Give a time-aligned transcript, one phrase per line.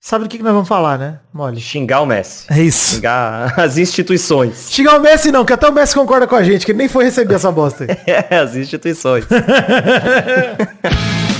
[0.00, 1.18] Sabe do que, que nós vamos falar, né?
[1.32, 1.60] Mole.
[1.60, 2.46] Xingar o Messi.
[2.50, 2.94] É isso.
[2.94, 4.68] Xingar as instituições.
[4.70, 6.88] Xingar o Messi não, que até o Messi concorda com a gente, que ele nem
[6.88, 7.96] foi receber essa bosta aí.
[8.06, 9.24] É, as instituições.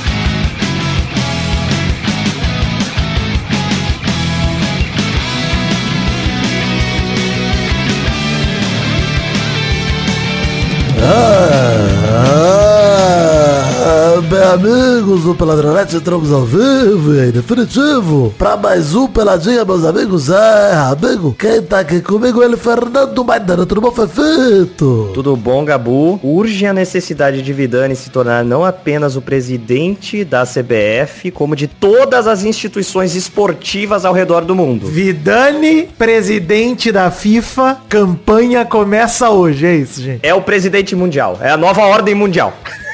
[14.58, 20.28] amigos do Peladronete, entramos ao vivo e em definitivo pra mais um Peladinha, meus amigos.
[20.28, 25.12] É, amigo, quem tá aqui comigo é ele, Fernando Maidana, tudo bom, Fefito?
[25.14, 26.18] Tudo bom, Gabu?
[26.24, 31.68] Urge a necessidade de Vidani se tornar não apenas o presidente da CBF, como de
[31.68, 34.88] todas as instituições esportivas ao redor do mundo.
[34.88, 40.26] Vidani, presidente da FIFA, campanha começa hoje, é isso, gente.
[40.26, 41.38] É o presidente mundial.
[41.40, 42.52] É a nova ordem mundial.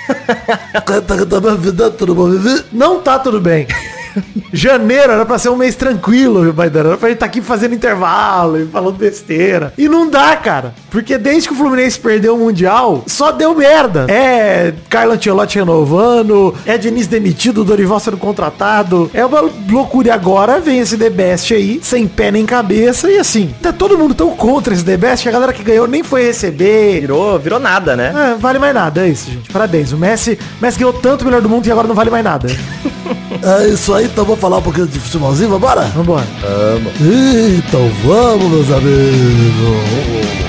[2.47, 2.65] Tá?
[2.73, 3.67] Não tá tudo bem.
[4.53, 6.91] Janeiro era pra ser um mês tranquilo, Maidana.
[6.91, 9.73] Era pra gente estar aqui fazendo intervalo e falando besteira.
[9.77, 10.75] E não dá, cara.
[10.91, 14.07] Porque desde que o Fluminense perdeu o Mundial, só deu merda.
[14.09, 19.11] É Carlo Ancelotti renovando, é Diniz demitido, Dorival sendo contratado.
[19.13, 20.09] É uma loucura.
[20.09, 23.11] E agora vem esse The Best aí, sem pé nem cabeça.
[23.11, 25.87] E assim, tá todo mundo tão contra esse The Best que a galera que ganhou
[25.87, 27.01] nem foi receber.
[27.01, 28.33] Virou, virou nada, né?
[28.33, 29.51] É, vale mais nada, é isso, gente.
[29.51, 29.93] Parabéns.
[29.93, 32.49] O Messi, Messi ganhou tanto o melhor do mundo e agora não vale mais nada.
[33.47, 35.83] É isso aí, então vamos falar um pouquinho de futebolzinho, vambora?
[35.95, 36.27] Vambora.
[37.59, 40.44] Então vamos, meus amigos.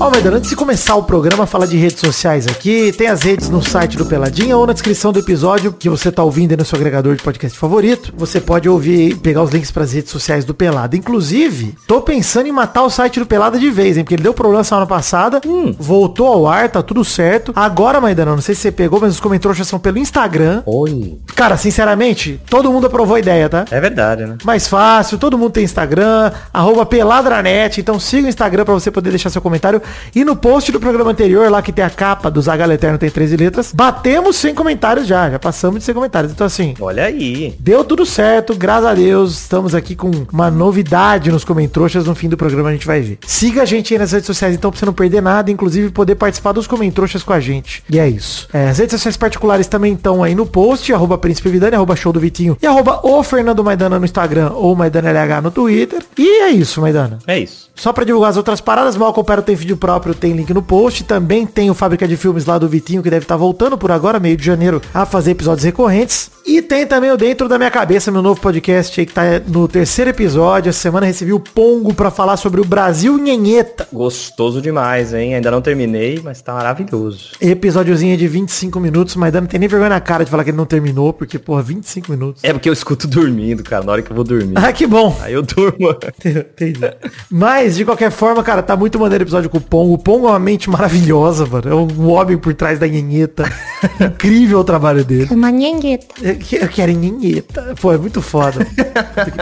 [0.00, 3.50] Ó, Maidana, antes de começar o programa, falar de redes sociais aqui, tem as redes
[3.50, 6.64] no site do Peladinha ou na descrição do episódio que você tá ouvindo aí no
[6.64, 8.10] seu agregador de podcast favorito.
[8.16, 10.96] Você pode ouvir e pegar os links para as redes sociais do Pelada.
[10.96, 14.02] Inclusive, tô pensando em matar o site do Pelada de vez, hein?
[14.02, 15.38] Porque ele deu problema semana passada,
[15.78, 17.52] voltou ao ar, tá tudo certo.
[17.54, 20.62] Agora, Maidana, não sei se você pegou, mas os comentários são pelo Instagram.
[20.64, 21.18] Oi.
[21.36, 23.66] Cara, sinceramente, todo mundo aprovou a ideia, tá?
[23.70, 24.38] É verdade, né?
[24.44, 29.10] Mais fácil, todo mundo tem Instagram, arroba peladranet, então siga o Instagram pra você poder
[29.10, 29.82] deixar seu comentário.
[30.14, 33.10] E no post do programa anterior, lá que tem a capa do Zagallo Eterno, tem
[33.10, 36.32] 13 letras, batemos 100 comentários já, já passamos de 100 comentários.
[36.32, 37.54] Então assim, Olha aí.
[37.58, 42.28] deu tudo certo, graças a Deus, estamos aqui com uma novidade nos comentroxas, no fim
[42.28, 43.18] do programa a gente vai ver.
[43.26, 46.14] Siga a gente aí nas redes sociais, então, pra você não perder nada, inclusive poder
[46.14, 47.82] participar dos comentroxas com a gente.
[47.90, 48.48] E é isso.
[48.52, 52.12] É, as redes sociais particulares também estão aí no post, arroba Príncipe Vidani, arroba Show
[52.12, 56.02] do Vitinho e arroba o Fernando Maidana no Instagram ou Maidana LH no Twitter.
[56.16, 57.18] E é isso, Maidana.
[57.26, 57.70] É isso.
[57.74, 61.02] Só pra divulgar as outras paradas, mal Opera tem vídeo próprio, tem link no post.
[61.04, 64.20] Também tem o Fábrica de Filmes lá do Vitinho, que deve estar voltando por agora,
[64.20, 66.30] meio de janeiro, a fazer episódios recorrentes.
[66.46, 69.66] E tem também o Dentro da Minha Cabeça, meu novo podcast aí, que tá no
[69.66, 70.68] terceiro episódio.
[70.68, 73.88] Essa semana recebi o Pongo pra falar sobre o Brasil Nhenheta.
[73.92, 75.34] Gostoso demais, hein?
[75.34, 77.30] Ainda não terminei, mas tá maravilhoso.
[77.40, 80.56] Episódiozinho de 25 minutos, mas não tem nem vergonha na cara de falar que ele
[80.56, 82.42] não terminou, porque, porra, 25 minutos.
[82.44, 84.54] É porque eu escuto dormindo, cara, na hora que eu vou dormir.
[84.56, 85.16] Ah, que bom.
[85.20, 85.90] Aí eu durmo.
[86.24, 86.80] Entendi.
[87.30, 89.94] Mas, de qualquer forma, cara, tá muito maneiro o episódio com o Pongo.
[89.94, 91.68] O Pongo é uma mente maravilhosa, mano.
[91.70, 93.44] É um homem por trás da nhenheta.
[94.00, 95.28] Incrível o trabalho dele.
[95.30, 96.06] Uma nhenheta.
[96.20, 97.74] Eu que- eu quero nhenheta.
[97.80, 98.66] Pô, é muito foda.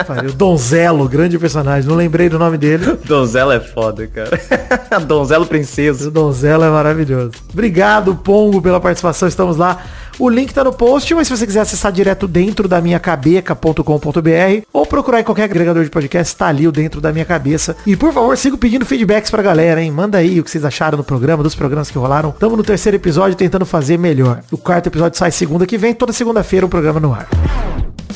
[0.07, 0.31] Pariu.
[0.33, 1.89] Donzelo, grande personagem.
[1.89, 2.97] Não lembrei do nome dele.
[3.05, 4.39] Donzela é foda, cara.
[5.05, 6.07] Donzelo princesa.
[6.07, 7.31] O Donzelo é maravilhoso.
[7.51, 9.27] Obrigado, Pongo, pela participação.
[9.27, 9.83] Estamos lá.
[10.19, 14.65] O link tá no post, mas se você quiser acessar direto dentro da minha cabeca.com.br
[14.73, 17.77] ou procurar em qualquer agregador de podcast, tá ali o dentro da minha cabeça.
[17.87, 19.89] E por favor, siga pedindo feedbacks pra galera, hein?
[19.89, 22.31] Manda aí o que vocês acharam do programa, dos programas que rolaram.
[22.31, 24.41] Tamo no terceiro episódio tentando fazer melhor.
[24.51, 27.29] O quarto episódio sai segunda que vem, toda segunda-feira um programa no ar.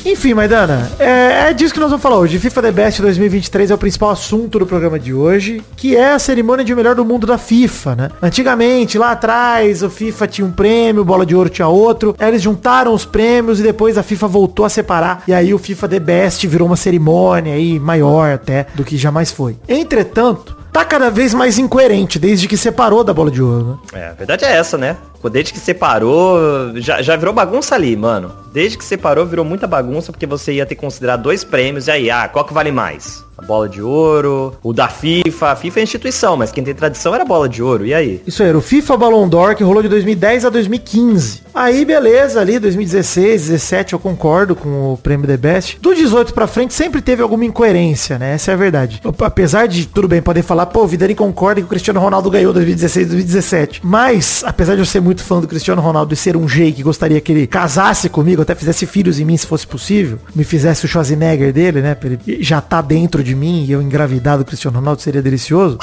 [0.06, 2.38] Enfim, Maidana, é, é disso que nós vamos falar hoje.
[2.38, 6.20] FIFA The Best 2023 é o principal assunto do programa de hoje, que é a
[6.20, 8.10] cerimônia de melhor do mundo da FIFA, né?
[8.22, 12.14] Antigamente, lá atrás, o FIFA tinha um prêmio, bola de ouro tinha outro.
[12.20, 15.24] Eles juntaram os prêmios e depois a FIFA voltou a separar.
[15.26, 19.32] E aí o FIFA The Best virou uma cerimônia aí maior até do que jamais
[19.32, 19.56] foi.
[19.70, 24.02] Entretanto, tá cada vez mais incoerente desde que separou da bola de ouro, né?
[24.02, 24.98] É, a verdade é essa, né?
[25.32, 26.38] Desde que separou,
[26.76, 28.32] já, já virou bagunça ali, mano.
[28.52, 31.92] Desde que separou, virou muita bagunça, porque você ia ter que considerar dois prêmios, e
[31.92, 33.23] aí, ah, qual que vale mais?
[33.46, 35.52] Bola de ouro, o da FIFA.
[35.52, 38.22] A FIFA é instituição, mas quem tem tradição era bola de ouro, e aí?
[38.26, 41.44] Isso era o FIFA Ballon d'Or, que rolou de 2010 a 2015.
[41.54, 45.78] Aí, beleza, ali, 2016, 17, eu concordo com o prêmio The Best.
[45.80, 48.34] Do 18 pra frente, sempre teve alguma incoerência, né?
[48.34, 49.02] Essa é a verdade.
[49.20, 52.52] Apesar de, tudo bem, poder falar, pô, o Vidani concorda que o Cristiano Ronaldo ganhou
[52.54, 53.82] 2016 2017.
[53.84, 56.82] Mas, apesar de eu ser muito fã do Cristiano Ronaldo e ser um Jay que
[56.82, 60.86] gostaria que ele casasse comigo, até fizesse filhos em mim, se fosse possível, me fizesse
[60.86, 61.96] o Schwarzenegger dele, né?
[62.04, 65.78] Ele já tá dentro de mim e eu engravidar do Cristiano Ronaldo seria delicioso.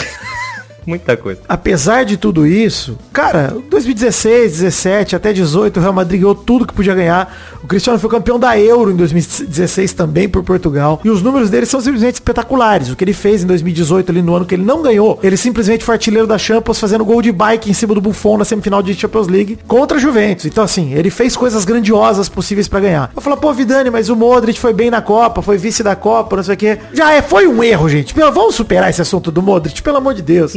[0.87, 1.41] Muita coisa.
[1.49, 6.75] Apesar de tudo isso, cara, 2016, 17, até 18, o Real Madrid ganhou tudo que
[6.75, 7.35] podia ganhar.
[7.63, 11.01] O Cristiano foi campeão da Euro em 2016 também por Portugal.
[11.05, 12.91] E os números dele são simplesmente espetaculares.
[12.91, 15.85] O que ele fez em 2018, ali no ano que ele não ganhou, ele simplesmente
[15.85, 18.95] foi artilheiro da Champions fazendo gol de bike em cima do Buffon na semifinal de
[18.95, 20.47] Champions League contra a Juventus.
[20.47, 23.11] Então assim, ele fez coisas grandiosas possíveis para ganhar.
[23.15, 26.37] Eu falo, pô, Vidani, mas o Modric foi bem na Copa, foi vice da Copa,
[26.37, 26.79] não sei o quê.
[26.93, 28.15] Já é, foi um erro, gente.
[28.15, 30.55] Vamos superar esse assunto do Modric, pelo amor de Deus.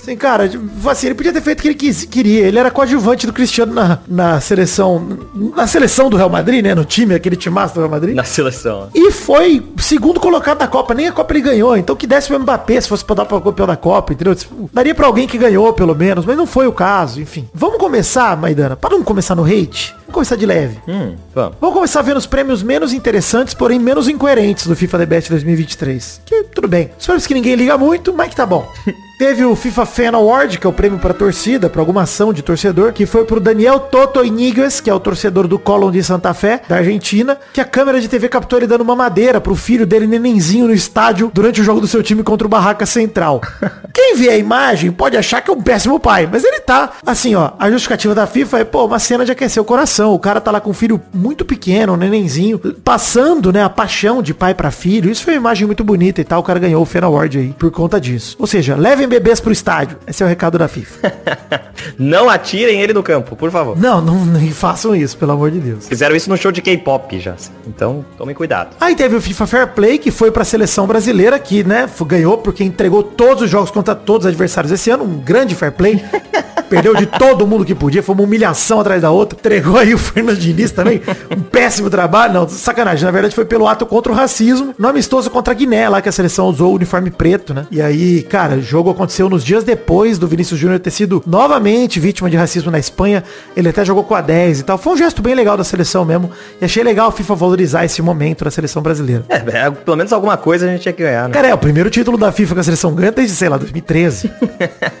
[0.00, 0.50] Assim, cara,
[0.86, 2.46] assim, ele podia ter feito o que ele quis, queria.
[2.46, 5.18] Ele era coadjuvante do Cristiano na, na seleção.
[5.54, 6.74] Na seleção do Real Madrid, né?
[6.74, 8.14] No time, aquele time do Real Madrid.
[8.14, 8.88] Na seleção.
[8.94, 10.94] E foi segundo colocado da Copa.
[10.94, 11.76] Nem a Copa ele ganhou.
[11.76, 14.36] Então que desse o Mbappé se fosse pra dar pra campeão da Copa, entendeu?
[14.72, 16.24] Daria pra alguém que ganhou, pelo menos.
[16.24, 17.48] Mas não foi o caso, enfim.
[17.52, 19.94] Vamos começar, Maidana, para não começar no hate.
[20.08, 20.78] Vamos começar de leve.
[20.88, 21.58] Hum, vamos.
[21.60, 26.22] Vamos começar vendo os prêmios menos interessantes, porém menos incoerentes do FIFA The Best 2023.
[26.24, 26.90] Que tudo bem.
[26.98, 28.66] Os prêmios que ninguém liga muito, mas que tá bom.
[29.18, 32.40] Teve o FIFA Fan Award, que é o prêmio para torcida, para alguma ação de
[32.40, 36.32] torcedor, que foi pro Daniel Toto Iniguez, que é o torcedor do Colón de Santa
[36.32, 39.84] Fé, da Argentina, que a câmera de TV captou ele dando uma madeira pro filho
[39.84, 43.40] dele, nenenzinho, no estádio, durante o jogo do seu time contra o Barraca Central.
[43.92, 47.34] Quem vê a imagem pode achar que é um péssimo pai, mas ele tá, assim,
[47.34, 49.97] ó, a justificativa da FIFA é, pô, uma cena de aquecer o coração.
[50.06, 54.22] O cara tá lá com um filho muito pequeno, um nenenzinho, passando, né, a paixão
[54.22, 55.10] de pai para filho.
[55.10, 56.40] Isso foi uma imagem muito bonita e tal.
[56.40, 58.36] O cara ganhou o Fan Award aí por conta disso.
[58.38, 59.96] Ou seja, levem bebês pro estádio.
[60.06, 61.12] Esse é o recado da FIFA.
[61.98, 63.78] não atirem ele no campo, por favor.
[63.78, 65.88] Não, não, não façam isso, pelo amor de Deus.
[65.88, 67.34] Fizeram isso no show de K-pop já.
[67.66, 68.76] Então, tomem cuidado.
[68.80, 72.64] Aí teve o FIFA Fair Play, que foi pra seleção brasileira, que, né, ganhou porque
[72.64, 75.04] entregou todos os jogos contra todos os adversários esse ano.
[75.04, 76.02] Um grande fair play.
[76.68, 78.02] Perdeu de todo mundo que podia.
[78.02, 79.38] Foi uma humilhação atrás da outra.
[79.38, 81.00] Entregou aí o Fernando Diniz também.
[81.30, 82.34] Um péssimo trabalho.
[82.34, 83.04] Não, sacanagem.
[83.04, 84.74] Na verdade foi pelo ato contra o racismo.
[84.78, 87.66] No amistoso contra a Guiné, lá que a seleção usou o uniforme preto, né?
[87.70, 91.98] E aí, cara, o jogo aconteceu nos dias depois do Vinícius Júnior ter sido novamente
[91.98, 93.24] vítima de racismo na Espanha.
[93.56, 94.78] Ele até jogou com a 10 e tal.
[94.78, 96.30] Foi um gesto bem legal da seleção mesmo.
[96.60, 99.24] E achei legal o FIFA valorizar esse momento da seleção brasileira.
[99.28, 101.34] É, é, pelo menos alguma coisa a gente tinha que ganhar, né?
[101.34, 104.30] Cara, é o primeiro título da FIFA que a seleção ganha desde, sei lá, 2013.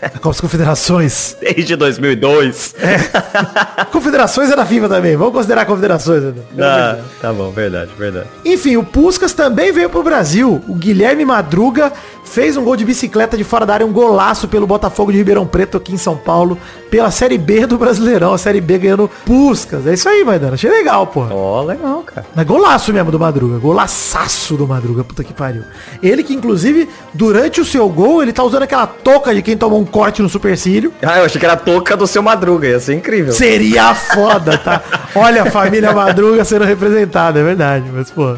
[0.02, 1.36] a Copa das Confederações.
[1.40, 2.74] Desde 2002.
[2.80, 3.84] É.
[3.90, 5.16] Confederações é da Também.
[5.16, 6.22] Vamos considerar confederações.
[6.22, 6.34] Né?
[6.60, 8.26] Ah, tá bom, verdade, verdade.
[8.44, 10.62] Enfim, o Puskas também veio pro Brasil.
[10.68, 11.92] O Guilherme Madruga
[12.28, 15.46] fez um gol de bicicleta de fora da área, um golaço pelo Botafogo de Ribeirão
[15.46, 16.58] Preto aqui em São Paulo,
[16.90, 19.86] pela Série B do Brasileirão, a Série B ganhando Puscas.
[19.86, 20.54] É isso aí, Maidana.
[20.54, 21.26] Achei legal, pô.
[21.30, 22.26] Ó, oh, legal, cara.
[22.34, 25.62] Mas golaço mesmo do Madruga, golaçaço do Madruga, puta que pariu.
[26.02, 29.80] Ele que, inclusive, durante o seu gol, ele tá usando aquela touca de quem tomou
[29.80, 30.92] um corte no supercílio.
[31.02, 33.32] Ah, eu achei que era a touca do seu Madruga, ia ser incrível.
[33.32, 34.67] Seria foda, tá?
[35.14, 38.36] Olha a família Madruga sendo representada, é verdade, mas, pô.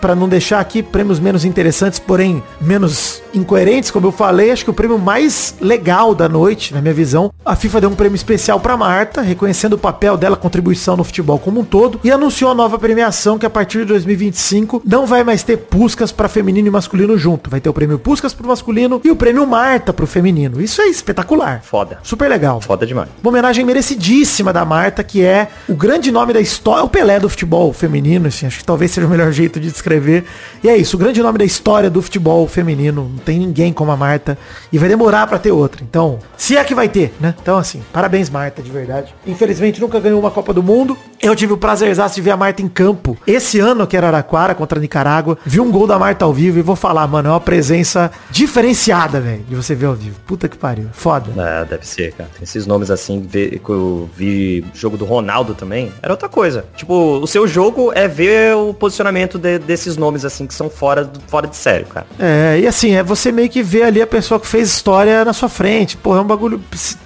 [0.00, 4.70] Pra não deixar aqui prêmios menos interessantes, porém menos incoerentes, como eu falei, acho que
[4.70, 8.58] o prêmio mais legal da noite, na minha visão, a FIFA deu um prêmio especial
[8.60, 12.54] para Marta, reconhecendo o papel dela, contribuição no futebol como um todo, e anunciou a
[12.54, 16.70] nova premiação que a partir de 2025 não vai mais ter Puscas para feminino e
[16.70, 17.50] masculino junto.
[17.50, 20.60] Vai ter o prêmio Puscas pro masculino e o prêmio Marta pro feminino.
[20.60, 21.60] Isso é espetacular.
[21.62, 21.98] Foda.
[22.02, 22.60] Super legal.
[22.60, 23.08] Foda demais.
[23.22, 27.28] Uma homenagem merecidíssima da Marta, que é o grande nome da história, o Pelé do
[27.28, 30.24] futebol feminino, assim, acho que talvez seja o melhor jeito de descrever.
[30.64, 33.08] E é isso, o grande nome da história do futebol feminino.
[33.08, 34.36] Não tem ninguém como a Marta
[34.72, 35.80] e vai demorar para ter outra.
[35.88, 37.36] Então, se é que vai ter, né?
[37.40, 39.14] Então, assim, parabéns, Marta, de verdade.
[39.24, 40.98] Infelizmente, nunca ganhou uma Copa do Mundo.
[41.22, 44.56] Eu tive o prazer de ver a Marta em campo esse ano, que era Araquara,
[44.56, 45.38] contra a Nicarágua.
[45.46, 49.20] Vi um gol da Marta ao vivo e vou falar, mano, é uma presença diferenciada,
[49.20, 50.18] velho, de você ver ao vivo.
[50.26, 50.88] Puta que pariu.
[50.92, 51.30] Foda.
[51.36, 52.28] É, deve ser, cara.
[52.34, 56.64] Tem esses nomes assim, que eu vi jogo do Ronaldo também, era outra coisa.
[56.74, 61.08] Tipo, o seu jogo é ver o posicionamento de, desses nomes, assim, que são fora,
[61.28, 62.06] fora de sério, cara.
[62.18, 65.34] É, e assim, é você meio que vê ali a pessoa que fez história na
[65.34, 65.96] sua frente.
[65.96, 66.60] Pô, é um bagulho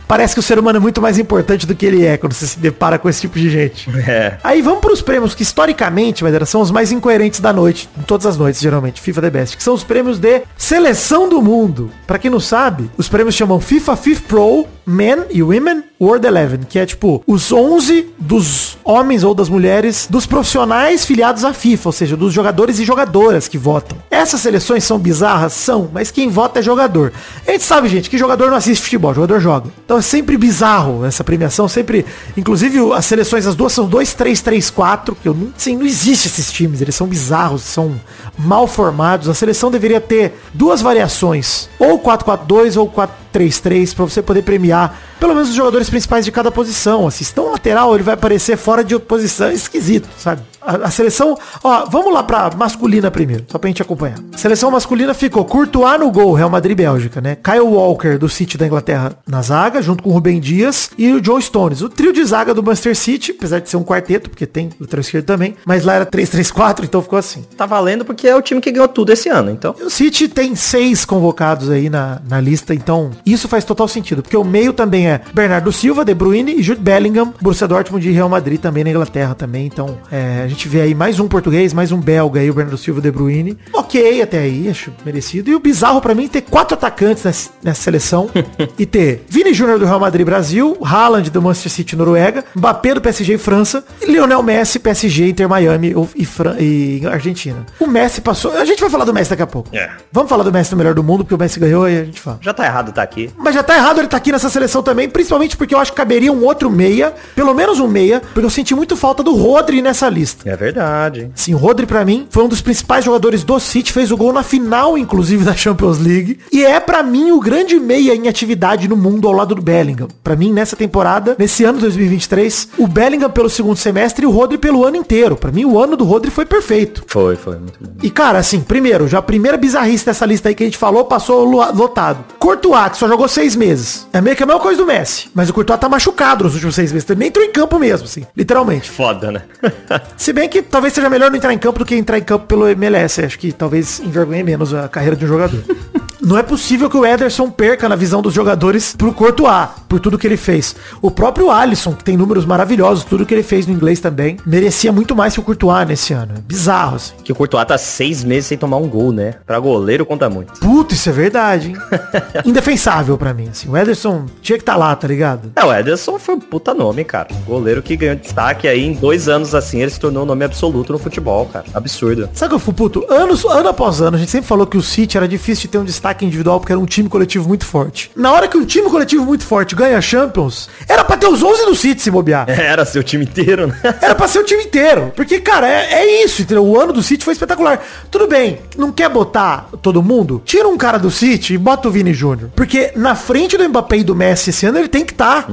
[0.07, 2.47] parece que o ser humano é muito mais importante do que ele é quando você
[2.47, 3.89] se depara com esse tipo de gente.
[4.07, 4.39] É.
[4.45, 8.03] Aí vamos para os prêmios que historicamente, Madeira, são os mais incoerentes da noite, em
[8.03, 11.91] todas as noites, geralmente, FIFA The Best, que são os prêmios de seleção do mundo.
[12.07, 16.61] Para quem não sabe, os prêmios chamam FIFA Fifth Pro, Men e Women World Eleven,
[16.69, 21.89] que é tipo os 11 dos homens ou das mulheres dos profissionais filiados à FIFA,
[21.89, 23.97] ou seja, dos jogadores e jogadoras que votam.
[24.11, 25.55] Essas seleções são bizarras?
[25.55, 27.13] São, mas quem vota é jogador.
[27.47, 29.71] A gente sabe, gente, que jogador não assiste futebol, jogador joga.
[29.85, 32.05] Então é sempre bizarro essa premiação, sempre,
[32.37, 35.87] inclusive as seleções, as duas são 2, 3, 3, 4, que eu não, assim, não
[35.87, 38.01] existe esses times, eles são bizarros, são
[38.39, 39.29] mal formados.
[39.29, 42.91] A seleção deveria ter duas variações, ou 4-4-2 ou
[43.35, 47.07] 4-3-3, para você poder premiar pelo menos os jogadores principais de cada posição.
[47.07, 50.43] Assim, se estão lateral, ele vai aparecer fora de posição, esquisito, sabe?
[50.65, 54.19] A, a seleção, ó, vamos lá pra masculina primeiro, só pra gente acompanhar.
[54.33, 57.37] A seleção masculina ficou Courtois no gol, Real Madrid e Bélgica, né?
[57.37, 61.21] Kyle Walker do City da Inglaterra na zaga, junto com o Rubem Dias e o
[61.21, 61.83] John Stones.
[61.83, 65.01] O trio de zaga do Manchester City, apesar de ser um quarteto, porque tem lateral
[65.01, 67.45] esquerdo também, mas lá era 3-3-4, então ficou assim.
[67.57, 69.75] Tá valendo porque é o time que ganhou tudo esse ano, então.
[69.79, 74.23] E o City tem seis convocados aí na, na lista, então isso faz total sentido,
[74.23, 78.13] porque o meio também é Bernardo Silva, De Bruyne e Jude Bellingham, Borussia Dortmund e
[78.13, 81.91] Real Madrid também na Inglaterra também, então é, gente vê aí mais um português, mais
[81.91, 83.59] um belga aí, o Bernardo Silva, De Bruyne.
[83.73, 85.51] Ok, até aí, acho merecido.
[85.51, 88.31] E o bizarro pra mim é ter quatro atacantes nessa, nessa seleção
[88.79, 93.01] e ter Vini Júnior do Real Madrid Brasil, Haaland do Manchester City Noruega, Mbappé do
[93.01, 97.67] PSG e França e Lionel Messi, PSG, Inter Miami e, Fran e Argentina.
[97.81, 99.69] O Messi passou, a gente vai falar do Messi daqui a pouco.
[99.77, 99.91] É.
[100.13, 102.21] Vamos falar do Messi no melhor do mundo, porque o Messi ganhou e a gente
[102.21, 102.39] fala.
[102.41, 103.29] Já tá errado tá aqui.
[103.37, 105.97] Mas já tá errado ele tá aqui nessa seleção também, principalmente porque eu acho que
[105.97, 109.83] caberia um outro meia, pelo menos um meia, porque eu senti muito falta do Rodri
[109.83, 110.44] nessa lista.
[110.45, 111.31] É verdade.
[111.35, 114.33] Sim, o Rodri pra mim foi um dos principais jogadores do City, fez o gol
[114.33, 116.39] na final, inclusive, da Champions League.
[116.53, 120.09] E é pra mim o grande meia em atividade no mundo ao lado do Bellingham.
[120.23, 124.59] Pra mim, nessa temporada, nesse ano 2023, o Bellingham pelo segundo semestre e o Rodri
[124.59, 125.37] pelo ano inteiro.
[125.37, 127.05] Pra mim, o ano do Rodri foi perfeito.
[127.07, 127.93] Foi, foi muito bom.
[128.03, 131.05] E, cara, assim, primeiro, já a primeira bizarrice dessa lista aí que a gente falou,
[131.05, 132.25] passou lo- lotado.
[132.39, 134.07] Courtois, que só jogou seis meses.
[134.13, 135.29] É meio que a mesma coisa do Messi.
[135.35, 137.09] Mas o Courtois tá machucado nos últimos seis meses.
[137.09, 138.25] Ele nem entrou em campo mesmo, assim.
[138.37, 138.91] Literalmente.
[138.91, 139.43] Foda, né?
[140.17, 142.47] Se bem que talvez seja melhor não entrar em campo do que entrar em campo
[142.47, 143.25] pelo MLS.
[143.25, 145.63] Acho que talvez envergonhe menos a carreira de um jogador.
[146.25, 150.19] Não é possível que o Ederson perca na visão dos jogadores pro Courtois, por tudo
[150.19, 150.75] que ele fez.
[151.03, 154.91] O próprio Alisson, que tem números maravilhosos, tudo que ele fez no inglês também, merecia
[154.91, 156.33] muito mais que o Courtois nesse ano.
[156.39, 157.13] É bizarro, assim.
[157.23, 159.35] que o Courtois tá seis meses sem tomar um gol, né?
[159.47, 160.59] Pra goleiro conta muito.
[160.61, 161.77] Puta, isso é verdade, hein?
[162.45, 163.69] Indefensável pra mim, assim.
[163.69, 165.53] O Ederson tinha que estar lá, tá ligado?
[165.55, 167.29] É, o Ederson foi um puta nome, cara.
[167.47, 170.93] Goleiro que ganhou destaque aí em dois anos assim, ele se tornou um nome absoluto
[170.93, 171.67] no futebol, cara.
[171.75, 172.29] Absurdo.
[172.33, 173.05] Sabe que eu fico puto?
[173.11, 175.79] Anos, ano após ano, a gente sempre falou que o City era difícil de ter
[175.79, 178.11] um destaque individual porque era um time coletivo muito forte.
[178.15, 181.65] Na hora que um time coletivo muito forte ganha Champions, era pra ter os 11
[181.65, 182.49] do City se bobear.
[182.49, 183.79] Era seu time inteiro, né?
[184.03, 185.13] Era pra ser o time inteiro.
[185.17, 186.65] Porque, cara, é, é isso, entendeu?
[186.65, 187.83] O ano do City foi espetacular.
[188.11, 190.43] Tudo bem, não quer botar todo mundo?
[190.45, 192.51] Tira um cara do City e bota o Vini Júnior.
[192.55, 195.47] Porque na frente do Mbappé e do Messi esse ano ele tem que estar.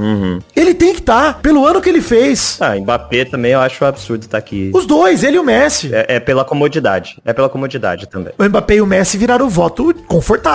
[0.54, 2.58] Ele tem que estar, pelo ano que ele fez.
[2.60, 4.70] Ah, Mbappé também eu acho absurdo estar aqui.
[4.74, 5.90] Os dois, ele e o Messi.
[5.94, 7.20] É, é pela comodidade.
[7.24, 8.32] É pela comodidade também.
[8.38, 10.51] O Mbappé e o Messi viraram o voto confortável.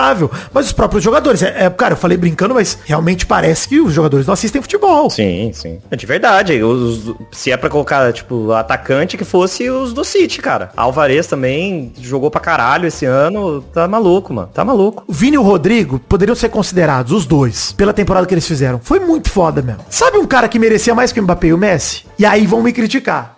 [0.52, 3.92] Mas os próprios jogadores, é, é, cara, eu falei brincando, mas realmente parece que os
[3.92, 5.10] jogadores não assistem futebol.
[5.10, 5.78] Sim, sim.
[5.90, 6.62] É de verdade.
[6.62, 10.70] Os- se é pra colocar, tipo, atacante que fosse os do City, cara.
[10.76, 13.60] Alvarez também jogou pra caralho esse ano.
[13.72, 14.48] Tá maluco, mano.
[14.52, 15.04] Tá maluco.
[15.06, 18.80] O Vini e o Rodrigo poderiam ser considerados, os dois, pela temporada que eles fizeram.
[18.82, 19.80] Foi muito foda mesmo.
[19.90, 22.04] Sabe um cara que merecia mais que o Mbappé e o Messi?
[22.18, 23.34] E aí vão me criticar.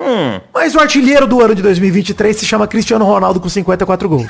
[0.52, 4.26] Mas o artilheiro do ano de 2023 se chama Cristiano Ronaldo com 54 gols.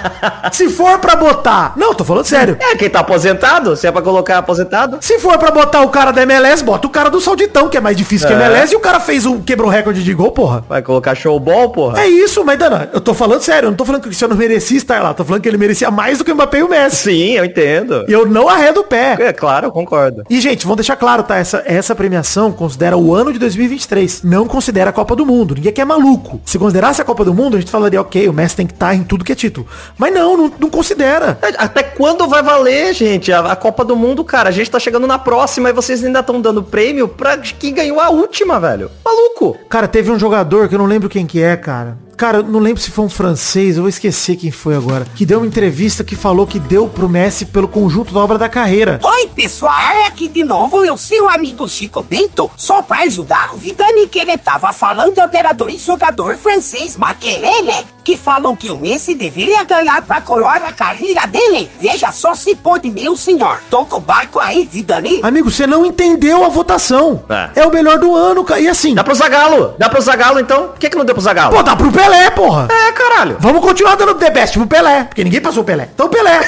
[0.52, 1.69] se for pra botar...
[1.76, 2.56] Não, tô falando sério.
[2.60, 3.76] É, quem tá aposentado?
[3.76, 4.98] Se é pra colocar aposentado?
[5.00, 7.80] Se for pra botar o cara da MLS, bota o cara do Sauditão, que é
[7.80, 8.36] mais difícil que É.
[8.36, 10.64] a MLS, e o cara fez um quebrou recorde de gol, porra.
[10.68, 12.00] Vai colocar showball, porra?
[12.00, 14.34] É isso, mas Dana, eu tô falando sério, eu não tô falando que o Cristiano
[14.34, 16.68] merecia estar lá, tô falando que ele merecia mais do que o Mbappé e o
[16.68, 16.96] Messi.
[17.10, 18.04] Sim, eu entendo.
[18.08, 19.16] E eu não arredo o pé.
[19.20, 20.22] É claro, eu concordo.
[20.28, 21.36] E, gente, vamos deixar claro, tá?
[21.36, 24.22] Essa, essa premiação considera o ano de 2023.
[24.22, 25.54] Não considera a Copa do Mundo.
[25.54, 26.40] Ninguém aqui é maluco.
[26.44, 28.94] Se considerasse a Copa do Mundo, a gente falaria, ok, o Messi tem que estar
[28.94, 29.66] em tudo que é título.
[29.98, 31.38] Mas não, não, não considera.
[31.60, 33.30] Até quando vai valer, gente?
[33.30, 36.20] A, a Copa do Mundo, cara, a gente tá chegando na próxima e vocês ainda
[36.20, 38.90] estão dando prêmio pra quem ganhou a última, velho.
[39.04, 39.58] Maluco.
[39.68, 41.98] Cara, teve um jogador que eu não lembro quem que é, cara.
[42.20, 45.06] Cara, eu não lembro se foi um francês, eu vou esquecer quem foi agora.
[45.14, 48.46] Que deu uma entrevista que falou que deu pro Messi pelo conjunto da obra da
[48.46, 49.00] carreira.
[49.02, 52.50] Oi, pessoal, é aqui de novo eu seu amigo Chico Bento.
[52.58, 58.18] Só pra ajudar o Vidani que ele tava falando era do jogador francês Maquelele, que
[58.18, 61.70] falam que o Messi deveria ganhar pra coroar a carreira dele.
[61.80, 63.62] Veja só se pode, meu senhor.
[63.70, 65.20] Toca o barco aí, Vidani.
[65.22, 67.22] Amigo, você não entendeu a votação.
[67.30, 67.60] É.
[67.62, 68.60] É o melhor do ano, cara.
[68.60, 69.74] E assim, Dá pro Zagalo.
[69.78, 70.68] Dá pro Zagalo, então?
[70.68, 71.56] Por que, que não deu pro Zagalo?
[71.56, 72.68] pô, dá pro Pelé, porra.
[72.70, 73.36] É, caralho.
[73.40, 75.88] Vamos continuar dando The Best pro Pelé, porque ninguém passou o Pelé.
[75.94, 76.40] Então Pelé.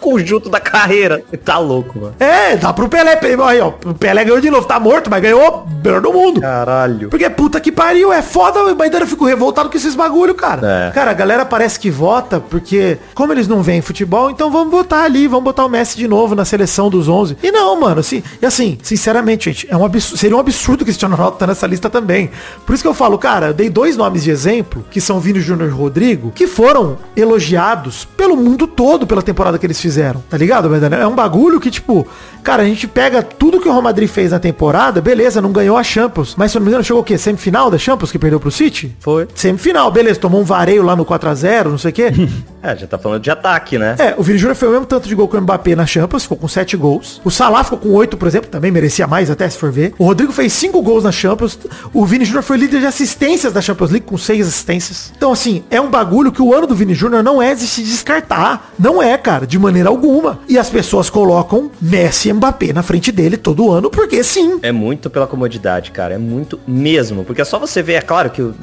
[0.00, 1.22] Conjunto da carreira.
[1.44, 2.14] Tá louco, mano.
[2.18, 3.18] É, dá pro Pelé.
[3.46, 4.66] Aí, ó, o Pelé ganhou de novo.
[4.66, 6.40] Tá morto, mas ganhou melhor do mundo.
[6.40, 7.08] Caralho.
[7.08, 10.88] Porque puta que pariu, é foda, mas ainda eu fico revoltado com esses bagulho, cara.
[10.88, 10.90] É.
[10.92, 15.02] Cara, a galera parece que vota porque, como eles não veem futebol, então vamos botar
[15.02, 17.36] ali, vamos botar o Messi de novo na seleção dos 11.
[17.42, 20.86] E não, mano, assim, e assim, sinceramente, gente, é um absurdo, seria um absurdo que
[20.86, 22.30] Cristiano Ronaldo tá nessa lista também.
[22.66, 25.40] Por isso que eu falo, cara, eu dei dois nomes de exemplo, que são Vini
[25.40, 29.87] Júnior e Rodrigo, que foram elogiados pelo mundo todo pela temporada que eles fizeram.
[29.88, 30.96] Fizeram, tá ligado, Maidana?
[30.96, 32.06] É um bagulho que, tipo,
[32.42, 35.78] cara, a gente pega tudo que o Real Madrid fez na temporada, beleza, não ganhou
[35.78, 37.16] a Champions, mas se eu não me engano chegou o quê?
[37.16, 38.94] Semifinal da Champions que perdeu pro City?
[39.00, 39.26] Foi.
[39.34, 42.12] Semifinal, beleza, tomou um vareio lá no 4x0, não sei o quê.
[42.60, 43.94] É, já tá falando de ataque, né?
[44.00, 46.24] É, o Vini Júnior foi o mesmo tanto de gol que o Mbappé na Champions,
[46.24, 47.20] ficou com 7 gols.
[47.24, 49.94] O Salah ficou com 8, por exemplo, também merecia mais até se for ver.
[49.96, 51.56] O Rodrigo fez 5 gols na Champions.
[51.94, 55.12] O Vini Júnior foi líder de assistências da Champions League com 6 assistências.
[55.16, 57.80] Então, assim, é um bagulho que o ano do Vini Júnior não é de se
[57.80, 58.72] descartar.
[58.76, 60.40] Não é, cara, de maneira alguma.
[60.48, 64.58] E as pessoas colocam Messi e Mbappé na frente dele todo ano, porque sim.
[64.62, 66.14] É muito pela comodidade, cara.
[66.14, 67.24] É muito mesmo.
[67.24, 68.54] Porque é só você ver, é claro que eu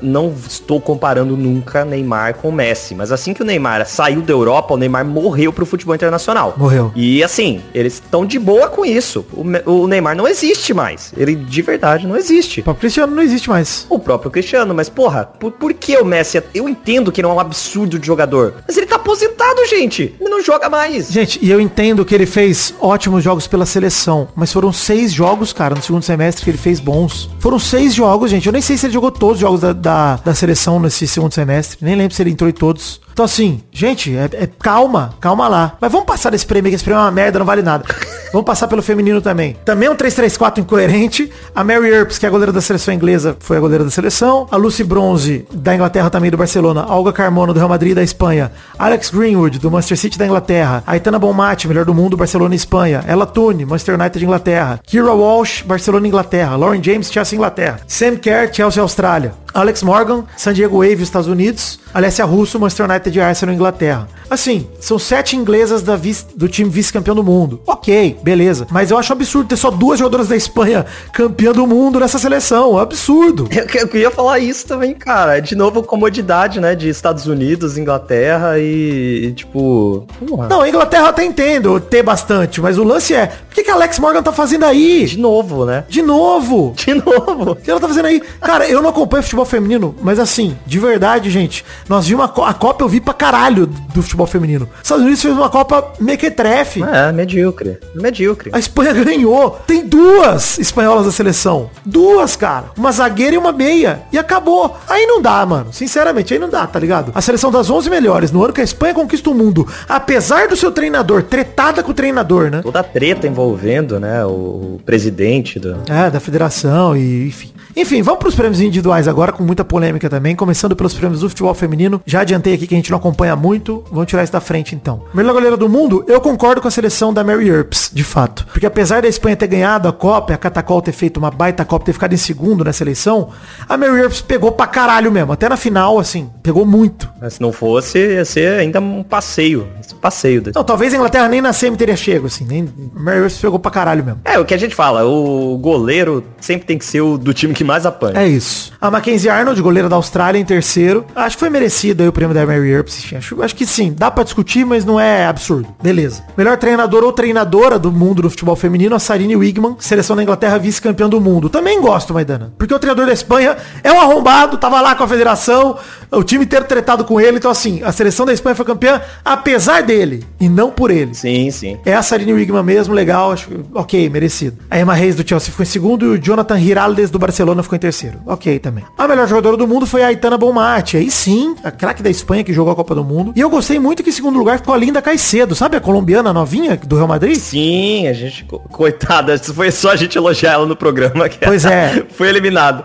[0.00, 2.94] não estou comparando nunca Neymar com Messi.
[2.94, 6.54] Mas assim que o Neymar saiu da Europa, o Neymar morreu pro futebol internacional.
[6.56, 6.92] Morreu.
[6.94, 9.24] E assim, eles estão de boa com isso.
[9.32, 11.12] O, o Neymar não existe mais.
[11.16, 12.62] Ele de verdade não existe.
[12.66, 13.86] O Cristiano não existe mais.
[13.88, 16.38] O próprio Cristiano, mas porra, por, por que o Messi?
[16.38, 18.54] é- Eu entendo que ele é um absurdo de jogador.
[18.66, 20.14] Mas ele tá aposentado, gente.
[20.20, 21.10] Ele não joga mais.
[21.10, 25.52] Gente, e eu entendo que ele fez ótimos jogos pela seleção, mas foram seis jogos,
[25.52, 27.28] cara, no segundo semestre que ele fez bons.
[27.38, 28.46] Foram seis jogos, gente.
[28.46, 31.32] Eu nem sei se ele jogou todos os jogos da, da, da seleção nesse segundo
[31.32, 31.78] semestre.
[31.80, 33.00] Nem lembro se ele entrou em todos.
[33.12, 35.76] Então assim, gente, é, é- calma, calma lá.
[35.80, 37.84] Mas vamos passar desse prêmio, que esse prêmio é uma merda, não vale nada.
[38.32, 39.56] vamos passar pelo feminino também.
[39.64, 41.30] Também um 3-3-4 incoerente.
[41.54, 44.46] A Mary Earps, que é a goleira da seleção inglesa, foi a goleira da seleção.
[44.50, 46.82] A Lucy Bronze, da Inglaterra também, do Barcelona.
[46.88, 48.50] A Olga Carmona, do Real Madrid, da Espanha.
[48.78, 50.82] Alex Greenwood, do Manchester City, da Inglaterra.
[50.86, 53.04] A Aitana Bonmati, melhor do mundo, Barcelona e Espanha.
[53.06, 54.80] Ella Toone, Manchester United, Inglaterra.
[54.86, 56.56] Kira Walsh, Barcelona e Inglaterra.
[56.56, 57.80] Lauren James, Chelsea, Inglaterra.
[57.86, 59.34] Sam Kerr, Chelsea, Austrália.
[59.54, 61.78] Alex Morgan, San Diego Wave, Estados Unidos.
[61.92, 64.08] Alessia Russo, Manchester United e Arsenal, Inglaterra.
[64.30, 67.60] Assim, são sete inglesas da vice- do time vice-campeão do mundo.
[67.66, 68.66] Ok, beleza.
[68.70, 72.78] Mas eu acho absurdo ter só duas jogadoras da Espanha campeã do mundo nessa seleção.
[72.78, 73.46] É absurdo.
[73.50, 75.38] Eu, eu queria falar isso também, cara.
[75.40, 76.74] De novo, comodidade, né?
[76.74, 80.06] De Estados Unidos, Inglaterra e, e, tipo.
[80.26, 80.48] porra.
[80.48, 83.70] Não, a Inglaterra eu até entendo ter bastante, mas o lance é, o que, que
[83.70, 85.04] a Alex Morgan tá fazendo aí?
[85.04, 85.84] De novo, né?
[85.88, 86.72] De novo.
[86.76, 87.50] De novo.
[87.52, 88.22] O que ela tá fazendo aí?
[88.40, 92.54] Cara, eu não acompanho futebol feminino, mas assim, de verdade, gente, nós vimos a, a
[92.54, 94.68] Copa, eu vi pra caralho do futebol feminino.
[94.74, 96.82] Os Estados Unidos fez uma Copa mequetrefe.
[96.82, 97.78] É, medíocre.
[97.94, 98.50] Medíocre.
[98.52, 99.58] A Espanha ganhou.
[99.66, 101.70] Tem duas espanholas da seleção.
[101.86, 102.66] Duas, cara.
[102.76, 104.02] Uma zagueira e uma meia.
[104.12, 104.76] E acabou.
[104.86, 105.72] Aí não dá, mano.
[105.72, 107.12] Sinceramente, aí não dá, tá ligado?
[107.14, 110.56] A seleção das 11 melhores, no ano que a Espanha conquista o mundo, apesar do
[110.56, 112.60] seu treinador, tretada com o treinador, né?
[112.62, 114.22] Toda a treta envolvendo, né?
[114.26, 115.78] O, o presidente do.
[115.88, 117.52] É, da federação e enfim.
[117.76, 121.54] Enfim, vamos pros prêmios individuais agora, com muita polêmica também, começando pelos prêmios do futebol
[121.54, 122.00] feminino.
[122.04, 125.02] Já adiantei aqui que a gente não acompanha muito, vamos tirar isso da frente então.
[125.14, 128.46] Melhor goleira do mundo, eu concordo com a seleção da Mary Earps, de fato.
[128.52, 131.64] Porque apesar da Espanha ter ganhado a Copa, e a Catacol ter feito uma baita
[131.64, 133.30] Copa, ter ficado em segundo nessa eleição,
[133.68, 135.32] a Mary Earps pegou pra caralho mesmo.
[135.32, 137.08] Até na final, assim, pegou muito.
[137.20, 139.68] Mas se não fosse, ia ser ainda um passeio.
[139.92, 140.42] Um passeio.
[140.42, 140.56] desse.
[140.56, 142.68] Não, talvez a Inglaterra nem na semi teria chego, assim, nem...
[142.94, 144.20] Mary Earps pegou pra caralho mesmo.
[144.24, 147.54] É, o que a gente fala, o goleiro sempre tem que ser o do time
[147.54, 148.18] que mais apanha.
[148.20, 148.72] É isso.
[148.80, 151.04] A Mackenzie Arnold, goleira da Austrália, em terceiro.
[151.14, 152.98] Acho que foi merecido aí o prêmio da Mary Earps.
[153.04, 153.94] enfim, Acho, acho que sim.
[153.96, 155.68] Dá pra discutir, mas não é absurdo.
[155.82, 156.22] Beleza.
[156.36, 160.58] Melhor treinador ou treinadora do mundo do futebol feminino, a Sarine Wigman, seleção da Inglaterra,
[160.58, 161.48] vice-campeã do mundo.
[161.48, 162.52] Também gosto, Maidana.
[162.58, 165.76] Porque o treinador da Espanha é um arrombado, tava lá com a federação,
[166.10, 167.36] o time inteiro tretado com ele.
[167.36, 171.14] Então, assim, a seleção da Espanha foi campeã apesar dele e não por ele.
[171.14, 171.78] Sim, sim.
[171.84, 174.56] É a Sarine Wigman mesmo, legal, acho que, ok, merecido.
[174.70, 177.74] A Emma Reis do Chelsea ficou em segundo e o Jonathan Hiraldes do Barcelona ficou
[177.74, 178.20] em terceiro.
[178.24, 178.84] Ok também.
[178.96, 180.96] A melhor jogadora do mundo foi a Aitana Bonmati.
[180.96, 183.32] Aí sim, a craque da Espanha que jogou a Copa do Mundo.
[183.34, 186.32] E eu gostei muito que em segundo lugar ficou a Linda Caicedo, sabe a colombiana
[186.32, 187.36] novinha do Real Madrid?
[187.36, 188.44] Sim, a gente.
[188.44, 191.28] co- Coitada, foi só a gente elogiar ela no programa.
[191.28, 192.04] Que Pois é.
[192.14, 192.84] foi eliminado.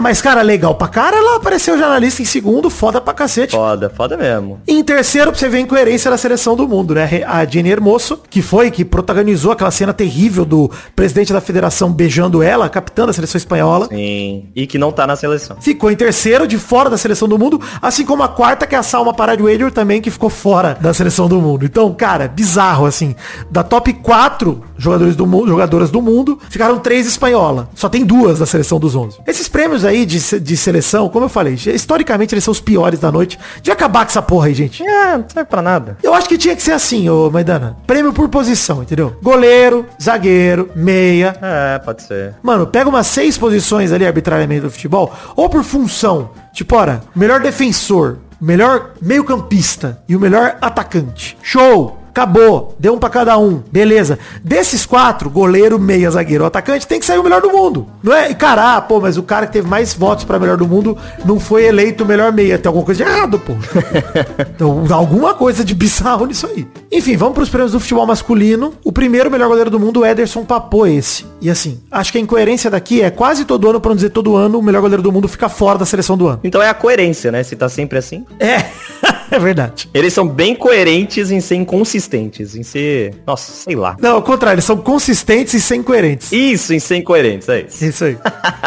[0.00, 3.52] Mas, cara, legal pra cara, ela apareceu já na lista em segundo, foda pra cacete.
[3.52, 4.60] Foda, foda mesmo.
[4.66, 7.22] E em terceiro, pra você ver a incoerência da seleção do mundo, né?
[7.26, 12.42] A Jenny Hermoso, que foi, que protagonizou aquela cena terrível do presidente da federação beijando
[12.42, 13.86] ela, capitã da seleção espanhola.
[13.88, 14.44] Sim.
[14.54, 15.56] E que não tá na seleção.
[15.60, 18.78] Ficou em terceiro, de fora da seleção do mundo, assim como a quarta, que é
[18.78, 21.64] a Salma Paraguayor também, que ficou fora da seleção do mundo.
[21.64, 23.14] Então, cara, bizarro, assim.
[23.50, 27.68] Da top 4 jogadores do mundo, jogadoras do mundo, ficaram três espanhola.
[27.74, 29.18] Só tem duas da seleção dos 11.
[29.26, 33.10] Esses prêmios aí de, de seleção, como eu falei, historicamente eles são os piores da
[33.10, 33.38] noite.
[33.62, 34.82] De acabar com essa porra aí, gente.
[34.82, 35.96] É, não serve pra nada.
[36.02, 37.76] Eu acho que tinha que ser assim, ô Maidana.
[37.86, 39.16] Prêmio por posição, entendeu?
[39.22, 41.36] Goleiro, zagueiro, meia.
[41.40, 42.34] É, pode ser.
[42.42, 46.30] Mano, pega umas seis posições ali arbitrariamente do futebol, ou por função.
[46.52, 51.36] Tipo, ora, melhor defensor, melhor meio campista e o melhor atacante.
[51.42, 52.05] Show!
[52.16, 52.74] Acabou.
[52.78, 53.62] Deu um pra cada um.
[53.70, 54.18] Beleza.
[54.42, 57.86] Desses quatro, goleiro, meia, zagueiro, atacante, tem que sair o melhor do mundo.
[58.02, 58.30] Não é?
[58.30, 60.96] E cara, ah, pô, mas o cara que teve mais votos pra melhor do mundo
[61.26, 62.56] não foi eleito o melhor meia.
[62.56, 63.52] Tem alguma coisa de errado, pô.
[64.54, 66.66] então, alguma coisa de bizarro nisso aí.
[66.90, 68.72] Enfim, vamos pros prêmios do futebol masculino.
[68.82, 71.26] O primeiro melhor goleiro do mundo, o Ederson Papô, esse.
[71.38, 74.36] E assim, acho que a incoerência daqui é quase todo ano, pra não dizer todo
[74.36, 76.40] ano, o melhor goleiro do mundo fica fora da seleção do ano.
[76.42, 77.42] Então é a coerência, né?
[77.42, 78.24] Se tá sempre assim.
[78.40, 78.64] É,
[79.30, 79.90] é verdade.
[79.92, 83.14] Eles são bem coerentes em ser inconsistentes, em ser.
[83.26, 83.96] Nossa, sei lá.
[84.00, 86.32] Não, ao contrário, eles são consistentes e sem coerentes.
[86.32, 87.84] Isso, em ser incoerentes, é isso.
[87.84, 88.18] Isso aí.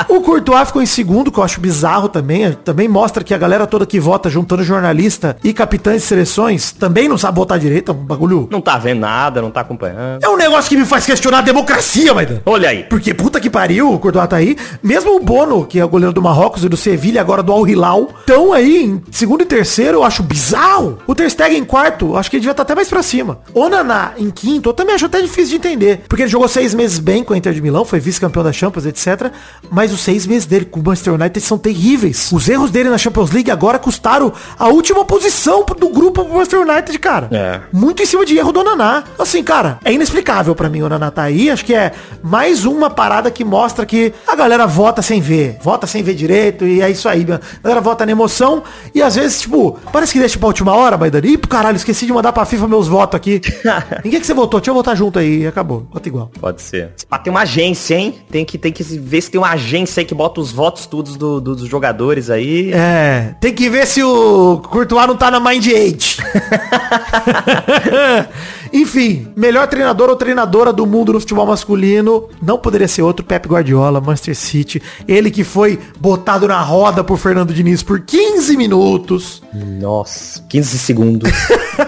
[0.07, 2.51] o Courtois ficou em segundo, que eu acho bizarro também.
[2.63, 7.07] Também mostra que a galera toda que vota, juntando jornalista e capitães de seleções, também
[7.07, 7.91] não sabe votar direito.
[7.91, 8.47] É um bagulho.
[8.51, 10.23] Não tá vendo nada, não tá acompanhando.
[10.23, 12.41] É um negócio que me faz questionar a democracia, Maidan.
[12.45, 12.83] Olha aí.
[12.83, 14.55] Porque puta que pariu, o Courtois tá aí.
[14.81, 17.67] Mesmo o Bono, que é o goleiro do Marrocos e do Sevilha, agora do Al
[17.67, 20.97] Hilal, estão aí em segundo e terceiro, eu acho bizarro.
[21.05, 23.28] O Ter Stegen em quarto, acho que ele devia estar até mais pra cima.
[23.53, 26.01] O Naná em quinto, eu também acho até difícil de entender.
[26.07, 28.85] Porque ele jogou seis meses bem com a Inter de Milão, foi vice-campeão da Champions,
[28.85, 29.31] etc.
[29.69, 32.31] Mas os seis meses dele com o Manchester United são terríveis.
[32.31, 36.61] Os erros dele na Champions League agora custaram a última posição do grupo pro Manchester
[36.61, 37.27] United, cara.
[37.31, 37.61] É.
[37.71, 39.03] Muito em cima de erro do Naná.
[39.17, 41.49] Assim, cara, é inexplicável pra mim o Naná tá aí.
[41.49, 41.91] Acho que é
[42.23, 45.57] mais uma parada que mostra que a galera vota sem ver.
[45.61, 47.25] Vota sem ver direito e é isso aí.
[47.29, 48.63] A galera vota na emoção
[48.93, 50.99] e às vezes, tipo, parece que deixa pra última hora.
[51.23, 53.41] Ih, pro caralho, esqueci de mandar pra FIFA meus votos aqui.
[54.03, 54.59] em que, que você votou?
[54.59, 55.43] Deixa eu votar junto aí.
[55.43, 55.85] E acabou.
[55.91, 56.31] Vota igual.
[56.39, 56.91] Pode ser.
[57.11, 58.15] Ah, tem uma agência, hein?
[58.31, 61.15] Tem que, tem que ver se tem uma agência aí que bota os votos todos
[61.15, 62.71] do- do- dos jogadores aí.
[62.73, 66.17] É, tem que ver se o Courtois não tá na Mind Age.
[68.71, 73.47] Enfim, melhor treinador ou treinadora do mundo no futebol masculino não poderia ser outro, Pep
[73.47, 74.81] Guardiola, Manchester City.
[75.07, 79.41] Ele que foi botado na roda por Fernando Diniz por 15 minutos.
[79.53, 81.31] Nossa, 15 segundos.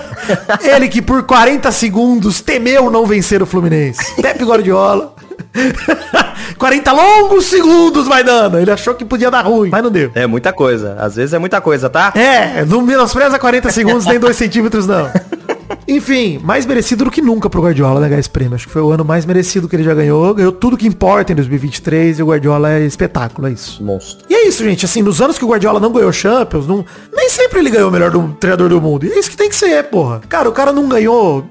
[0.64, 4.16] Ele que por 40 segundos temeu não vencer o Fluminense.
[4.22, 5.14] Pep Guardiola.
[6.58, 8.62] 40 longos segundos, Maidana.
[8.62, 10.12] Ele achou que podia dar ruim, mas não deu.
[10.14, 10.96] é muita coisa.
[11.00, 12.14] Às vezes é muita coisa, tá?
[12.16, 15.10] É, não menospreza 40 segundos nem 2 centímetros, não.
[15.88, 18.56] Enfim, mais merecido do que nunca pro Guardiola né, esse prêmio.
[18.56, 20.34] Acho que foi o ano mais merecido que ele já ganhou.
[20.34, 23.84] Ganhou tudo que importa em 2023 e o Guardiola é espetáculo, é isso.
[23.84, 24.26] Monstro.
[24.30, 24.86] E é isso, gente.
[24.86, 27.92] Assim, nos anos que o Guardiola não ganhou Champions, não, nem sempre ele ganhou o
[27.92, 29.06] melhor do, treinador do mundo.
[29.06, 30.22] E é isso que tem que ser, porra.
[30.28, 31.46] Cara, o cara não ganhou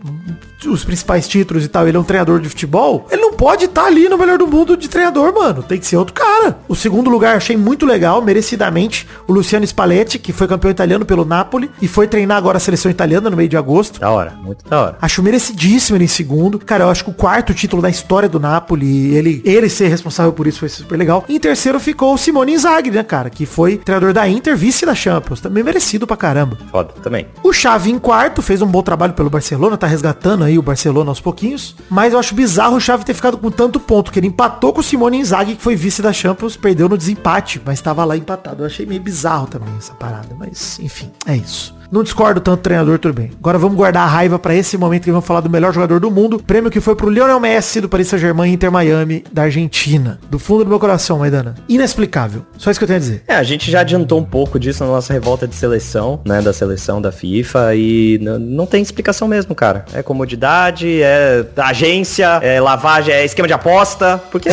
[0.67, 3.87] os principais títulos e tal, ele é um treinador de futebol, ele não pode estar
[3.87, 5.63] ali no melhor do mundo de treinador, mano.
[5.63, 6.59] Tem que ser outro cara.
[6.69, 11.25] O segundo lugar achei muito legal, merecidamente, o Luciano Spalletti, que foi campeão italiano pelo
[11.25, 14.01] Napoli e foi treinar agora a seleção italiana no meio de agosto.
[14.01, 14.99] Da hora, muito da hora.
[15.01, 16.59] Acho merecidíssimo ele em segundo.
[16.59, 20.33] Cara, eu acho que o quarto título da história do Napoli, ele, ele ser responsável
[20.33, 21.25] por isso foi super legal.
[21.29, 23.31] E em terceiro ficou o Simone Inzaghi, né, cara?
[23.31, 25.41] Que foi treinador da Inter, vice da Champions.
[25.41, 26.59] Também merecido pra caramba.
[26.71, 27.27] Foda também.
[27.43, 31.11] O Xavi em quarto fez um bom trabalho pelo Barcelona, tá resgatando aí o Barcelona
[31.11, 31.75] aos pouquinhos.
[31.89, 34.81] Mas eu acho bizarro o Xavi ter ficado com tanto ponto, que ele empatou com
[34.81, 38.63] o Simone Inzaghi, que foi vice da Champions, perdeu no desempate, mas tava lá empatado.
[38.63, 41.80] Eu achei meio bizarro também essa parada, mas enfim, é isso.
[41.91, 43.31] Não discordo tanto do treinador, tudo bem.
[43.39, 46.11] Agora vamos guardar a raiva pra esse momento que vamos falar do melhor jogador do
[46.11, 46.39] mundo.
[46.39, 50.21] Prêmio que foi pro Lionel Messi do Paris Saint-Germain Inter Miami da Argentina.
[50.31, 51.57] Do fundo do meu coração, Maidana.
[51.69, 52.45] Inexplicável.
[52.57, 53.25] Só isso que eu tenho a dizer.
[53.27, 56.41] É, a gente já adiantou um pouco disso na nossa revolta de seleção, né?
[56.41, 59.85] Da seleção da FIFA e não tem explicação mesmo, cara.
[59.93, 64.49] É comodidade, é agência, é lavagem, é esquema de aposta, porque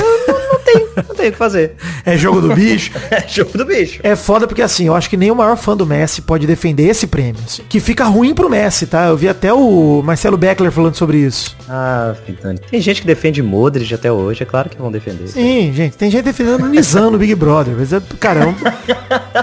[0.73, 1.75] tem, não tem o que fazer.
[2.05, 2.91] É jogo do bicho.
[3.09, 3.99] É jogo do bicho.
[4.03, 6.87] É foda porque assim, eu acho que nem o maior fã do Messi pode defender
[6.87, 7.41] esse prêmio.
[7.45, 7.63] assim.
[7.69, 9.05] que fica ruim pro Messi, tá?
[9.05, 11.55] Eu vi até o Marcelo Beckler falando sobre isso.
[11.69, 12.59] Ah, Fitani.
[12.69, 15.27] Tem gente que defende Modric até hoje, é claro que vão defender.
[15.27, 17.75] Sim, gente, tem gente defendendo o Nizam no Big Brother.
[17.77, 18.55] Mas, é, cara, é um,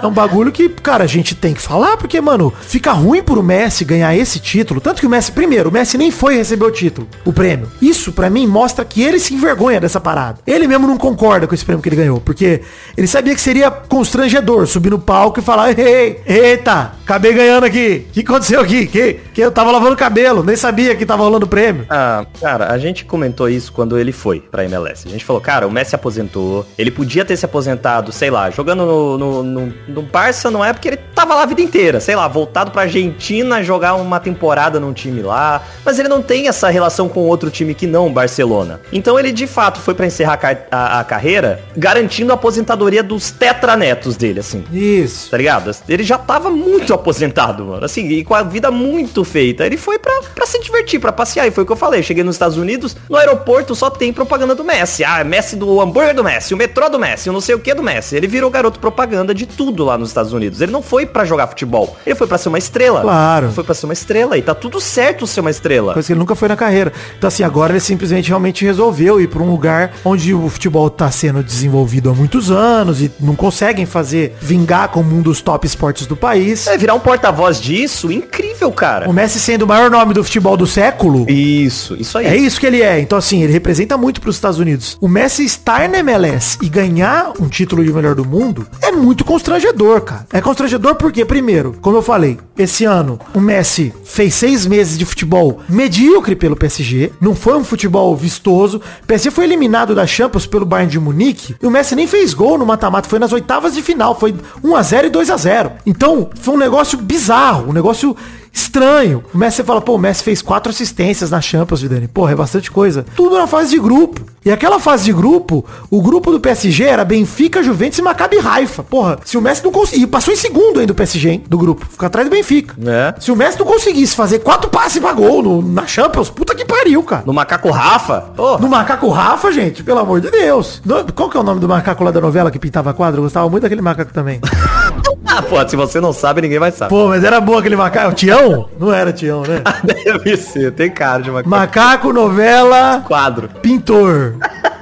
[0.03, 3.43] é um bagulho que, cara, a gente tem que falar, porque, mano, fica ruim pro
[3.43, 4.81] Messi ganhar esse título.
[4.81, 7.69] Tanto que o Messi, primeiro, o Messi nem foi receber o título, o prêmio.
[7.81, 10.39] Isso, pra mim, mostra que ele se envergonha dessa parada.
[10.47, 12.61] Ele mesmo não concorda com esse prêmio que ele ganhou, porque
[12.97, 18.07] ele sabia que seria constrangedor subir no palco e falar, ei, eita, acabei ganhando aqui.
[18.09, 18.87] O que aconteceu aqui?
[18.87, 21.87] Que, que eu tava lavando cabelo, nem sabia que tava rolando prêmio.
[21.89, 25.07] Ah, cara, a gente comentou isso quando ele foi pra MLS.
[25.07, 26.67] A gente falou, cara, o Messi aposentou.
[26.77, 30.73] Ele podia ter se aposentado, sei lá, jogando no, no, no, no Barça não é
[30.73, 32.01] porque ele tava lá a vida inteira.
[32.01, 35.63] Sei lá, voltado pra Argentina jogar uma temporada num time lá.
[35.85, 38.81] Mas ele não tem essa relação com outro time que não Barcelona.
[38.93, 43.31] Então ele de fato foi pra encerrar a, a- a carreira garantindo a aposentadoria dos
[43.31, 44.65] tetranetos dele, assim.
[44.73, 45.31] Isso.
[45.31, 45.71] Tá ligado?
[45.89, 47.85] Ele já tava muito aposentado, mano.
[47.85, 49.65] Assim, e com a vida muito feita.
[49.67, 51.47] Ele foi pra, pra se divertir, pra passear.
[51.47, 52.03] E foi o que eu falei.
[52.03, 55.05] Cheguei nos Estados Unidos, no aeroporto só tem propaganda do Messi.
[55.05, 57.75] Ah, Messi do hambúrguer do Messi, o metrô do Messi, o não sei o que
[57.75, 58.17] do Messi.
[58.17, 60.61] Ele virou garoto propaganda de tudo lá nos Estados Unidos.
[60.61, 61.97] Ele não foi pra jogar futebol.
[62.07, 63.03] Ele foi pra ser uma estrela.
[63.03, 63.51] Claro.
[63.53, 64.39] Foi pra ser uma estrela.
[64.39, 65.93] E tá tudo certo ser uma estrela.
[65.93, 66.93] Coisa que ele nunca foi na carreira.
[67.17, 71.11] Então, assim, agora ele simplesmente realmente resolveu ir pra um lugar onde o futebol tá
[71.11, 76.07] sendo desenvolvido há muitos anos e não conseguem fazer vingar como um dos top esportes
[76.07, 76.67] do país.
[76.67, 79.09] É, virar um porta-voz disso, incrível, cara.
[79.09, 81.29] O Messi sendo o maior nome do futebol do século.
[81.29, 82.27] Isso, isso aí.
[82.27, 83.01] É isso que ele é.
[83.01, 84.97] Então, assim, ele representa muito pros Estados Unidos.
[85.01, 89.25] O Messi estar na MLS e ganhar um título de melhor do mundo é muito
[89.25, 90.27] constrangedor, cara.
[90.33, 95.05] É constrangedor porque, primeiro, como eu falei, esse ano o Messi fez seis meses de
[95.05, 97.13] futebol medíocre pelo PSG.
[97.21, 98.81] Não foi um futebol vistoso.
[99.03, 101.55] O PSG foi eliminado da Champions pelo Bayern de Munique.
[101.63, 103.09] E o Messi nem fez gol no mata-mata.
[103.09, 104.19] Foi nas oitavas de final.
[104.19, 105.73] Foi 1x0 e 2x0.
[105.87, 107.71] Então, foi um negócio bizarro.
[107.71, 108.17] Um negócio
[108.55, 109.25] estranho.
[109.35, 112.07] O Messi fala, pô, o Messi fez quatro assistências na Champions, Vidani.
[112.09, 113.05] Porra, é bastante coisa.
[113.17, 114.23] Tudo na fase de grupo.
[114.45, 118.83] E aquela fase de grupo, o grupo do PSG era Benfica, Juventus e Maccabi Haifa.
[118.83, 121.87] Porra, se o Messi não conseguir, passou em segundo ainda o PSG, hein, do grupo.
[121.91, 122.75] Fica atrás do Benfica.
[122.87, 123.15] É.
[123.21, 126.65] Se o Messi não conseguisse fazer quatro passes pra gol no- na Champions, puta que
[126.65, 127.23] pariu, cara.
[127.27, 128.27] No macaco Rafa?
[128.61, 130.83] No macaco Rafa, gente, pelo amor de Deus.
[131.15, 133.21] Qual que é o nome do macaco lá da novela que pintava quadro?
[133.21, 134.41] Eu gostava muito daquele macaco também.
[135.27, 136.91] Ah, pô, se você não sabe, ninguém vai saber.
[136.91, 138.11] Pô, mas era bom aquele macaco.
[138.11, 138.69] O Tião?
[138.79, 139.63] Não era Tião, né?
[140.05, 141.49] Deve ser, tem cara de macaco.
[141.49, 143.49] Macaco, novela, Quadro.
[143.61, 144.37] pintor.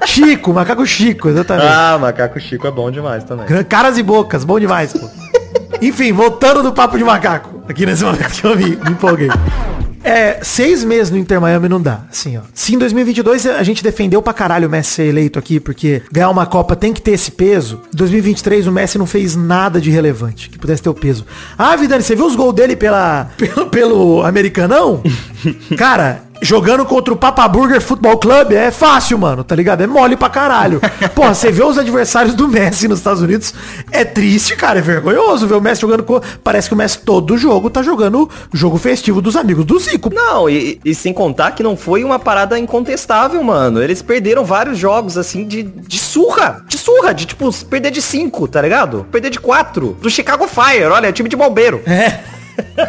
[0.04, 1.68] Chico, macaco Chico, exatamente.
[1.72, 3.46] Ah, macaco Chico é bom demais também.
[3.64, 5.08] Caras e bocas, bom demais, pô.
[5.80, 7.62] Enfim, voltando do papo de macaco.
[7.68, 9.30] Aqui nesse momento que eu me, me empolguei.
[10.04, 12.40] É, seis meses no Inter Miami não dá, assim, ó.
[12.52, 16.30] Se em 2022 a gente defendeu pra caralho o Messi ser eleito aqui, porque ganhar
[16.30, 19.90] uma Copa tem que ter esse peso, em 2023 o Messi não fez nada de
[19.90, 21.24] relevante que pudesse ter o peso.
[21.56, 25.02] Ah, Vidani, você viu os gols dele pela, pelo, pelo Americanão?
[25.76, 29.80] Cara, jogando contra o Papa Burger Futebol Club é fácil, mano, tá ligado?
[29.80, 30.80] É mole pra caralho.
[31.14, 33.54] Porra, você vê os adversários do Messi nos Estados Unidos,
[33.92, 36.20] é triste, cara, é vergonhoso ver o Messi jogando com...
[36.42, 40.12] Parece que o Messi todo jogo tá jogando o jogo festivo dos amigos do Zico.
[40.12, 43.80] Não, e, e sem contar que não foi uma parada incontestável, mano.
[43.80, 46.64] Eles perderam vários jogos, assim, de, de surra.
[46.66, 49.06] De surra, de tipo, perder de 5, tá ligado?
[49.12, 49.96] Perder de 4.
[50.00, 51.80] Do Chicago Fire, olha, é time de bombeiro.
[51.86, 52.20] É.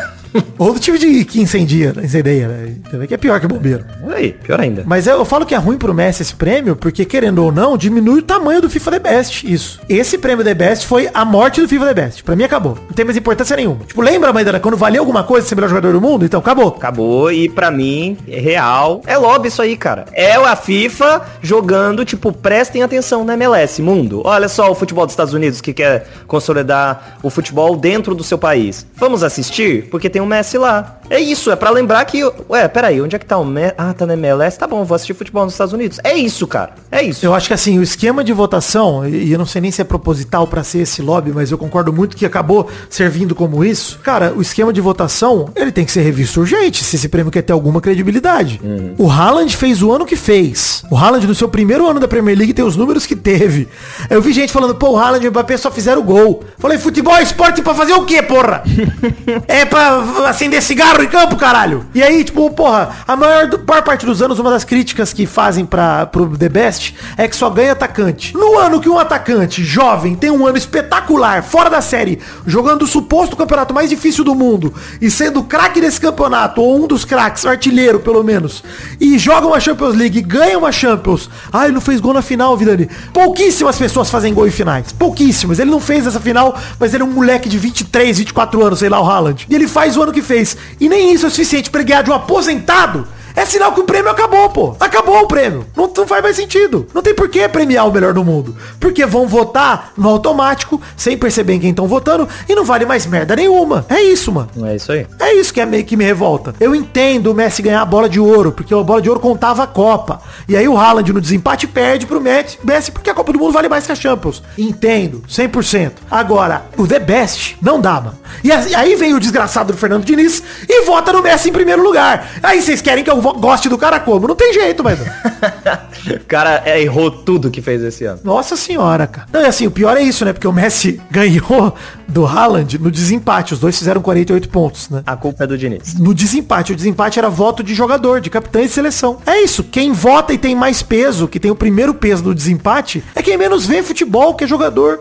[0.58, 2.76] Ou do time de que incendia, incendeia, né?
[2.90, 3.86] Também que é pior que bombeiro.
[4.14, 4.84] Aí, pior ainda.
[4.86, 7.78] Mas eu, eu falo que é ruim pro Messi esse prêmio, porque querendo ou não,
[7.78, 9.52] diminui o tamanho do FIFA The Best.
[9.52, 9.80] Isso.
[9.90, 12.24] Esse prêmio The Best foi a morte do FIFA The Best.
[12.24, 12.78] Pra mim acabou.
[12.88, 13.86] Não tem mais importância nenhuma.
[13.86, 16.26] Tipo, lembra, Maidana, quando valia alguma coisa ser o melhor jogador do mundo?
[16.26, 16.70] Então acabou.
[16.70, 19.02] Acabou e pra mim, é real.
[19.06, 20.06] É lobby isso aí, cara.
[20.14, 24.22] É a FIFA jogando, tipo, prestem atenção na MLS, mundo.
[24.24, 28.38] Olha só o futebol dos Estados Unidos que quer consolidar o futebol dentro do seu
[28.38, 28.86] país.
[28.96, 29.88] Vamos assistir?
[29.90, 30.98] Porque tem o Messi lá.
[31.10, 33.74] É isso, é pra lembrar que, ué, peraí, onde é que tá o Messi?
[33.78, 34.58] Ah, tá na MLS?
[34.58, 36.00] Tá bom, vou assistir futebol nos Estados Unidos.
[36.04, 36.74] É isso, cara.
[36.92, 37.26] É isso.
[37.26, 39.84] Eu acho que assim, o esquema de votação, e eu não sei nem se é
[39.84, 44.00] proposital pra ser esse lobby, mas eu concordo muito que acabou servindo como isso.
[44.04, 47.42] Cara, o esquema de votação, ele tem que ser revisto urgente, se esse prêmio quer
[47.42, 48.62] ter alguma credibilidade.
[48.98, 50.84] O Haaland fez o ano que fez.
[50.90, 53.68] O Haaland, no seu primeiro ano da Premier League, tem os números que teve.
[54.10, 56.44] Eu vi gente falando, pô, o Haaland e o Mbappé só fizeram gol.
[56.58, 58.64] Falei, futebol é esporte pra fazer o quê, porra?
[59.48, 61.86] é pra acender cigarro em campo, caralho.
[61.94, 65.66] E aí, tipo, porra, a maior, maior parte dos anos, uma das críticas que fazem
[65.66, 68.34] pra, pro The Best é que só ganha atacante.
[68.36, 72.88] No ano que um atacante jovem tem um ano espetacular, fora da série, jogando o
[72.88, 77.46] suposto campeonato mais difícil do mundo e sendo craque desse campeonato, ou um dos craques,
[77.46, 78.64] artilheiro pelo menos,
[79.00, 81.30] e joga uma Champions League, ganha uma Champions.
[81.52, 82.90] Ah, ele não fez gol na final, Vidani.
[83.12, 84.92] Pouquíssimas pessoas fazem gol em finais.
[84.92, 85.60] Pouquíssimas.
[85.60, 88.90] Ele não fez essa final, mas ele é um moleque de 23, 24 anos, sei
[88.90, 89.46] lá, o Haaland.
[89.50, 90.58] E ele faz o ano que fez.
[90.84, 93.08] E nem isso é suficiente pra ele ganhar de um aposentado.
[93.36, 94.76] É sinal que o prêmio acabou, pô.
[94.80, 95.66] Acabou o prêmio.
[95.76, 96.88] Não, não faz mais sentido.
[96.94, 98.56] Não tem por que premiar o melhor do mundo.
[98.80, 103.06] Porque vão votar no automático, sem perceber em quem estão votando, e não vale mais
[103.06, 103.86] merda nenhuma.
[103.90, 104.50] É isso, mano.
[104.66, 105.08] É isso aí.
[105.20, 106.54] É isso que é meio que me revolta.
[106.60, 109.64] Eu entendo o Messi ganhar a bola de ouro, porque a bola de ouro contava
[109.64, 110.22] a Copa.
[110.48, 113.70] E aí o Haaland no desempate perde pro Messi, porque a Copa do Mundo vale
[113.70, 114.44] mais que a Champions.
[114.58, 115.92] Entendo, 100%.
[116.10, 118.20] Agora, o The Best não dá, mano.
[118.44, 122.30] E aí vem o desgraçado do Fernando Diniz e vota no Messi em primeiro lugar.
[122.42, 124.28] Aí vocês querem que eu goste do cara como?
[124.28, 125.14] Não tem jeito, Maidana.
[126.04, 128.20] O cara é, errou tudo que fez esse ano.
[128.24, 129.28] Nossa senhora, cara.
[129.32, 130.34] Não, e assim, o pior é isso, né?
[130.34, 131.74] Porque o Messi ganhou
[132.10, 133.54] do Haaland no desempate.
[133.54, 135.02] Os dois fizeram 48 pontos, né?
[135.06, 135.94] A culpa é do Diniz.
[135.96, 136.74] No desempate.
[136.74, 139.18] O desempate era voto de jogador, de capitã e seleção.
[139.26, 139.64] É isso.
[139.64, 143.38] Quem vota e tem mais peso, que tem o primeiro peso do desempate, é quem
[143.38, 145.00] menos vê futebol, que é jogador.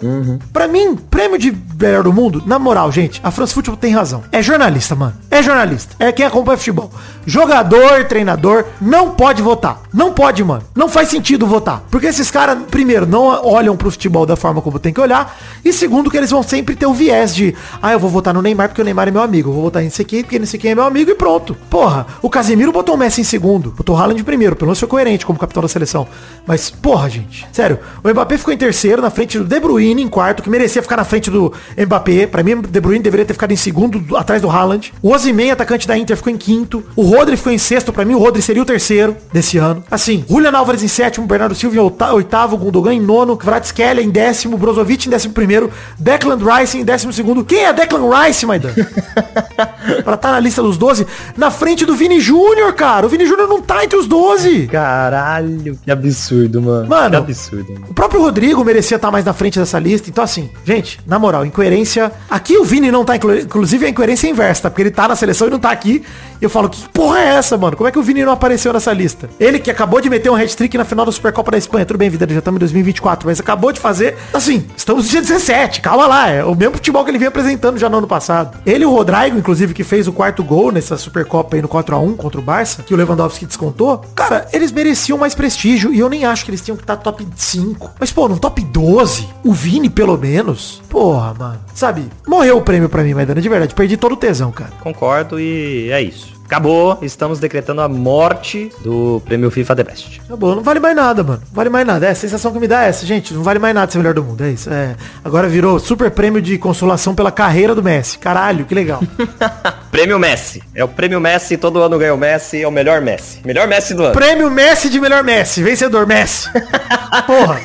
[0.52, 4.22] Pra mim, prêmio de melhor do mundo, na moral, gente, a France Football tem razão.
[4.30, 5.14] É jornalista, mano.
[5.30, 5.96] É jornalista.
[5.98, 6.90] É quem acompanha futebol.
[7.26, 9.80] Jogador, treinador, não pode votar.
[9.92, 10.62] Não pode, mano.
[10.74, 11.82] Não faz sentido votar.
[11.90, 15.34] Porque esses caras, primeiro, não olham pro futebol da forma como tem que olhar.
[15.64, 18.42] E segundo, que eles vão sempre ter o viés de, ah, eu vou votar no
[18.42, 19.48] Neymar porque o Neymar é meu amigo.
[19.48, 21.56] Eu vou votar nesse aqui porque nesse aqui é meu amigo e pronto.
[21.70, 23.70] Porra, o Casemiro botou o Messi em segundo.
[23.70, 24.54] Botou o Haaland em primeiro.
[24.56, 26.06] Pelo menos foi coerente como capitão da seleção.
[26.46, 27.46] Mas, porra, gente.
[27.50, 30.82] Sério, o Mbappé ficou em terceiro, na frente do De Bruyne em quarto, que merecia
[30.82, 32.26] ficar na frente do Mbappé.
[32.26, 34.92] Pra mim, De Bruyne deveria ter ficado em segundo, do- atrás do Haaland.
[35.00, 36.84] O Osimhen, atacante da Inter, ficou em quinto.
[36.96, 37.92] O Rodri ficou em sexto.
[37.92, 39.82] Pra mim, o Rodri seria o terceiro desse ano.
[39.90, 44.10] Assim, Julian Álvares em sétimo, Bernardo Silva em oita- oitavo, Gundogan em nono, Kvaratskhelia em
[44.10, 47.44] décimo, Brozovic em décimo primeiro, Declan Rice em décimo segundo.
[47.44, 48.70] Quem é Declan Rice, Maidan?
[50.04, 53.06] pra estar na lista dos 12, na frente do Vini Júnior, cara.
[53.06, 54.66] O Vini Júnior não tá entre os 12.
[54.68, 56.88] Caralho, que absurdo, mano.
[56.88, 57.10] Mano.
[57.10, 57.72] Que absurdo.
[57.72, 57.86] Mano.
[57.90, 60.08] O próprio Rodrigo merecia estar mais na frente dessa lista.
[60.08, 62.12] Então, assim, gente, na moral, incoerência.
[62.28, 63.36] Aqui o Vini não tá, inclu...
[63.38, 64.70] inclusive a incoerência é inversa, tá?
[64.70, 66.02] Porque ele tá na seleção e não tá aqui.
[66.40, 67.76] E eu falo, que porra é essa, mano?
[67.76, 69.28] Como é que o Vini não apareceu nessa lista?
[69.38, 71.84] Ele que acabou de meter um hat-trick na final da Supercopa da Espanha.
[71.84, 74.16] Tudo bem, vida, já estamos em 2024, mas acabou de fazer.
[74.32, 76.28] Assim, estamos no dia 17, calma lá.
[76.30, 78.58] É o mesmo futebol que ele vinha apresentando já no ano passado.
[78.66, 82.16] Ele e o Rodrigo, inclusive, que fez o quarto gol nessa Supercopa aí no 4x1
[82.16, 84.02] contra o Barça, que o Lewandowski descontou.
[84.14, 87.26] Cara, eles mereciam mais prestígio e eu nem acho que eles tinham que estar top
[87.36, 87.92] 5.
[88.00, 90.82] Mas, pô, no top 12, o Vini, pelo menos.
[90.88, 91.60] Porra, mano.
[91.74, 93.74] Sabe, morreu o prêmio pra mim, Maidana, de verdade.
[93.74, 94.72] Perdi todo o tesão, cara.
[94.80, 96.31] Concordo e é isso.
[96.52, 100.20] Acabou, estamos decretando a morte do prêmio FIFA The Best.
[100.26, 101.40] Acabou, não vale mais nada, mano.
[101.46, 102.04] Não vale mais nada.
[102.06, 103.32] É, a sensação que me dá é essa, gente.
[103.32, 104.44] Não vale mais nada ser melhor do mundo.
[104.44, 104.68] É isso.
[104.70, 104.94] É.
[105.24, 108.18] Agora virou super prêmio de consolação pela carreira do Messi.
[108.18, 109.00] Caralho, que legal.
[109.90, 110.62] Prêmio Messi.
[110.74, 113.40] É o prêmio Messi, todo ano ganha o Messi, é o melhor Messi.
[113.46, 114.12] Melhor Messi do ano.
[114.12, 115.62] prêmio Messi de melhor Messi.
[115.62, 116.50] Vencedor Messi.
[117.26, 117.60] Porra.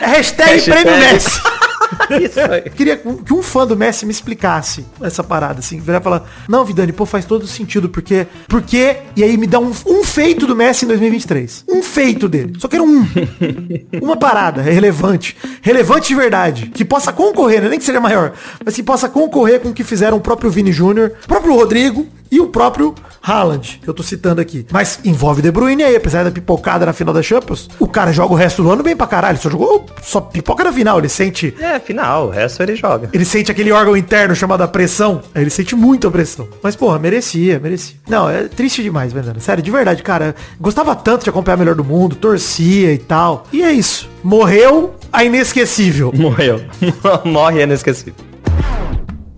[0.00, 0.82] É hashtag, Hashtag.
[0.82, 1.40] prêmio Messi.
[2.20, 2.62] Isso aí.
[2.70, 5.80] Queria que um fã do Messi me explicasse essa parada, assim.
[5.80, 8.26] Virar e falar, não, Vidani, pô, faz todo sentido, porque...
[8.48, 8.98] Porque...
[9.16, 11.64] E aí me dá um, um feito do Messi em 2023.
[11.68, 12.54] Um feito dele.
[12.58, 13.06] Só quero um.
[14.02, 15.36] Uma parada relevante.
[15.62, 16.66] Relevante de verdade.
[16.66, 17.68] Que possa concorrer, né?
[17.68, 18.32] nem que seja maior.
[18.64, 22.06] Mas que possa concorrer com o que fizeram o próprio Vini Júnior, o próprio Rodrigo
[22.30, 24.66] e o próprio Haaland, que eu tô citando aqui.
[24.70, 27.68] Mas envolve De Bruyne aí, apesar da pipocada na final da Champions.
[27.78, 29.38] O cara joga o resto do ano bem pra caralho.
[29.38, 30.98] Só jogou só pipoca na final.
[30.98, 33.08] Ele sente É, final, o resto ele joga.
[33.12, 35.22] ele sente aquele órgão interno chamado a pressão.
[35.34, 36.48] Aí Ele sente muito a pressão.
[36.62, 37.96] Mas, porra, merecia, merecia.
[38.08, 39.40] Não, é triste demais, Bandana.
[39.40, 40.34] Sério, de verdade, cara.
[40.60, 43.46] Gostava tanto de acompanhar a melhor do mundo, torcia e tal.
[43.52, 44.08] E é isso.
[44.22, 46.12] Morreu a inesquecível.
[46.14, 46.60] Morreu.
[47.24, 48.14] Morre é inesquecível.